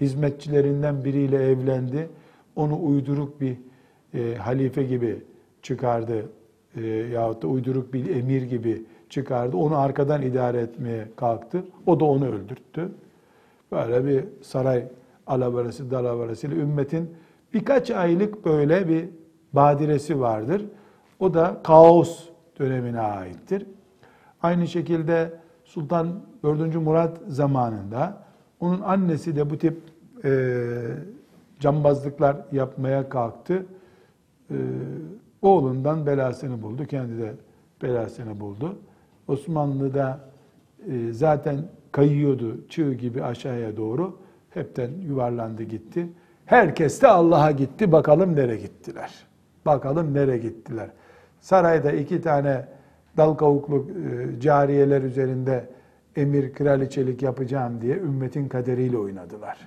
Hizmetçilerinden 0.00 1.04
biriyle 1.04 1.50
evlendi. 1.50 2.08
Onu 2.56 2.84
uyduruk 2.84 3.40
bir 3.40 3.56
e, 4.14 4.34
halife 4.34 4.82
gibi 4.82 5.22
çıkardı 5.62 6.26
e, 6.76 6.86
yahut 6.86 7.42
da 7.42 7.46
uyduruk 7.46 7.92
bir 7.94 8.16
emir 8.16 8.42
gibi 8.42 8.82
çıkardı. 9.08 9.56
Onu 9.56 9.78
arkadan 9.78 10.22
idare 10.22 10.60
etmeye 10.60 11.08
kalktı. 11.16 11.64
O 11.86 12.00
da 12.00 12.04
onu 12.04 12.26
öldürttü. 12.26 12.90
Böyle 13.72 14.06
bir 14.06 14.24
saray 14.42 14.84
alavarası 15.26 15.90
dalavarasıyla 15.90 16.56
ümmetin 16.56 17.10
birkaç 17.54 17.90
aylık 17.90 18.44
böyle 18.44 18.88
bir 18.88 19.08
badiresi 19.52 20.20
vardır. 20.20 20.64
O 21.20 21.34
da 21.34 21.60
kaos 21.64 22.28
dönemine 22.58 23.00
aittir. 23.00 23.66
Aynı 24.42 24.66
şekilde 24.68 25.32
Sultan 25.64 26.20
4. 26.42 26.74
Murat 26.74 27.18
zamanında 27.28 28.22
onun 28.60 28.80
annesi 28.80 29.36
de 29.36 29.50
bu 29.50 29.58
tip 29.58 29.82
e, 30.24 30.52
cambazlıklar 31.60 32.36
yapmaya 32.52 33.08
kalktı. 33.08 33.66
E, 34.50 34.56
oğlundan 35.42 36.06
belasını 36.06 36.62
buldu. 36.62 36.84
Kendi 36.84 37.18
de 37.18 37.34
belasını 37.82 38.40
buldu. 38.40 38.78
Osmanlı'da 39.28 40.20
e, 40.90 41.12
zaten 41.12 41.68
kayıyordu 41.92 42.68
çığ 42.68 42.94
gibi 42.94 43.24
aşağıya 43.24 43.76
doğru. 43.76 44.18
Hepten 44.56 44.90
yuvarlandı 45.08 45.62
gitti. 45.62 46.08
Herkes 46.46 47.02
de 47.02 47.08
Allah'a 47.08 47.50
gitti. 47.50 47.92
Bakalım 47.92 48.36
nereye 48.36 48.56
gittiler. 48.56 49.14
Bakalım 49.66 50.14
nereye 50.14 50.38
gittiler. 50.38 50.88
Sarayda 51.40 51.92
iki 51.92 52.20
tane 52.20 52.64
dal 53.16 53.34
kavuklu 53.34 53.76
e, 53.76 54.40
cariyeler 54.40 55.02
üzerinde 55.02 55.68
emir 56.16 56.52
kraliçelik 56.52 57.22
yapacağım 57.22 57.80
diye 57.80 57.96
ümmetin 57.96 58.48
kaderiyle 58.48 58.98
oynadılar. 58.98 59.58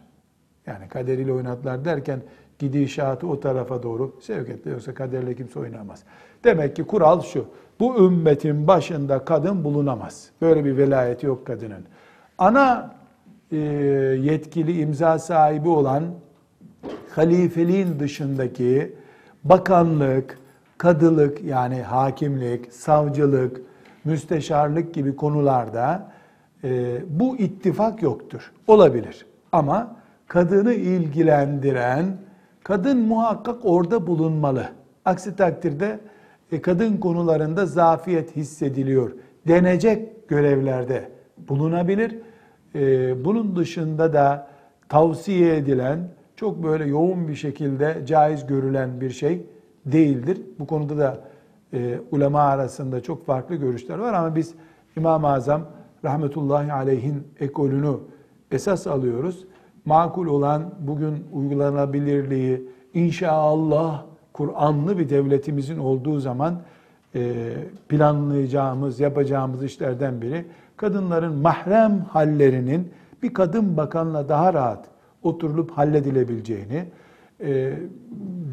Yani 0.66 0.88
kaderiyle 0.88 1.34
oynadılar 1.34 1.86
derken 1.86 2.22
gidişatı 2.60 3.28
o 3.28 3.40
tarafa 3.40 3.84
doğru 3.84 4.16
sevk 4.22 4.50
etti. 4.50 4.70
Yoksa 4.70 4.94
kaderle 4.94 5.36
kimse 5.36 5.60
oynamaz. 5.60 6.04
Demek 6.44 6.76
ki 6.76 6.84
kural 6.84 7.22
şu. 7.22 7.46
Bu 7.80 8.06
ümmetin 8.06 8.68
başında 8.68 9.26
kadın 9.26 9.64
bulunamaz. 9.64 10.30
Böyle 10.42 10.66
bir 10.66 10.78
velayeti 10.78 11.26
yok 11.26 11.48
kadının. 11.48 11.86
Ana 12.38 12.99
yetkili 13.52 14.80
imza 14.80 15.20
sahibi 15.20 15.70
olan 15.70 16.04
halifeliğin 17.10 18.00
dışındaki 18.00 18.96
bakanlık, 19.44 20.40
kadılık 20.78 21.44
yani 21.44 21.82
hakimlik, 21.82 22.74
savcılık, 22.74 23.62
müsteşarlık 24.06 24.94
gibi 24.94 25.16
konularda 25.16 26.12
e, 26.64 26.98
bu 27.20 27.38
ittifak 27.38 28.02
yoktur. 28.02 28.52
Olabilir. 28.68 29.26
Ama 29.52 29.96
kadını 30.28 30.74
ilgilendiren 30.74 32.18
kadın 32.64 32.98
muhakkak 32.98 33.66
orada 33.66 34.08
bulunmalı. 34.08 34.70
Aksi 35.06 35.36
takdirde 35.36 36.00
e, 36.52 36.62
kadın 36.62 36.98
konularında 36.98 37.66
zafiyet 37.66 38.36
hissediliyor. 38.36 39.12
Denecek 39.48 40.30
görevlerde 40.30 41.10
bulunabilir. 41.38 42.18
E, 42.76 43.26
bunun 43.26 43.56
dışında 43.56 44.14
da 44.14 44.48
tavsiye 44.90 45.58
edilen 45.58 46.00
çok 46.36 46.64
böyle 46.64 46.86
yoğun 46.86 47.28
bir 47.28 47.36
şekilde 47.36 48.06
caiz 48.06 48.48
görülen 48.48 49.02
bir 49.02 49.10
şey 49.10 49.46
değildir. 49.86 50.42
Bu 50.60 50.68
konuda 50.68 50.98
da 50.98 51.22
e, 51.74 52.00
ulema 52.12 52.42
arasında 52.42 53.02
çok 53.02 53.26
farklı 53.26 53.56
görüşler 53.56 53.98
var 53.98 54.14
ama 54.14 54.36
biz 54.36 54.54
İmam-ı 54.98 55.28
Azam 55.28 55.62
rahmetullahi 56.04 56.74
aleyhin 56.74 57.28
ekolünü 57.40 57.98
esas 58.52 58.88
alıyoruz. 58.88 59.46
Makul 59.86 60.28
olan 60.28 60.74
bugün 60.80 61.26
uygulanabilirliği 61.34 62.70
inşallah 62.94 64.06
Kur'anlı 64.34 64.98
bir 64.98 65.10
devletimizin 65.10 65.78
olduğu 65.78 66.20
zaman 66.20 66.62
e, 67.16 67.54
planlayacağımız, 67.90 69.00
yapacağımız 69.00 69.64
işlerden 69.64 70.22
biri 70.22 70.46
kadınların 70.80 71.36
mahrem 71.36 72.00
hallerinin 72.00 72.92
bir 73.24 73.34
kadın 73.34 73.78
bakanla 73.78 74.30
daha 74.30 74.54
rahat 74.54 74.86
oturulup 75.24 75.72
halledilebileceğini, 75.72 76.86
e, 77.40 77.74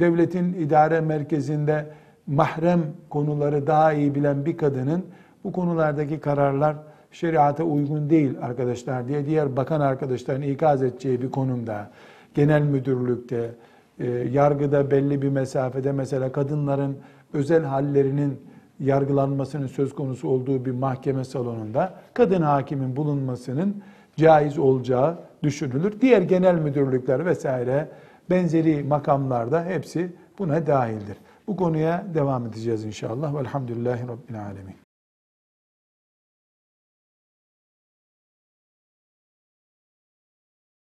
devletin 0.00 0.52
idare 0.52 1.00
merkezinde 1.00 1.86
mahrem 2.26 2.80
konuları 3.10 3.66
daha 3.66 3.92
iyi 3.92 4.14
bilen 4.14 4.46
bir 4.46 4.56
kadının 4.56 5.04
bu 5.44 5.52
konulardaki 5.52 6.20
kararlar 6.20 6.76
şeriata 7.12 7.64
uygun 7.64 8.10
değil 8.10 8.34
arkadaşlar 8.42 9.08
diye 9.08 9.26
diğer 9.26 9.56
bakan 9.56 9.80
arkadaşların 9.80 10.42
ikaz 10.42 10.82
edeceği 10.82 11.22
bir 11.22 11.30
konumda, 11.30 11.90
genel 12.34 12.62
müdürlükte, 12.62 13.50
e, 13.98 14.06
yargıda 14.10 14.90
belli 14.90 15.22
bir 15.22 15.28
mesafede 15.28 15.92
mesela 15.92 16.32
kadınların 16.32 16.96
özel 17.32 17.64
hallerinin 17.64 18.40
yargılanmasının 18.80 19.66
söz 19.66 19.94
konusu 19.94 20.28
olduğu 20.28 20.64
bir 20.64 20.70
mahkeme 20.70 21.24
salonunda 21.24 21.94
kadın 22.14 22.42
hakimin 22.42 22.96
bulunmasının 22.96 23.82
caiz 24.16 24.58
olacağı 24.58 25.18
düşünülür. 25.42 26.00
Diğer 26.00 26.22
genel 26.22 26.54
müdürlükler 26.54 27.26
vesaire 27.26 27.88
benzeri 28.30 28.84
makamlarda 28.84 29.64
hepsi 29.64 30.12
buna 30.38 30.66
dahildir. 30.66 31.16
Bu 31.46 31.56
konuya 31.56 32.04
devam 32.14 32.46
edeceğiz 32.46 32.84
inşallah. 32.84 33.34
Velhamdülillahi 33.34 34.02
Rabbil 34.02 34.42
Alemin. 34.42 34.85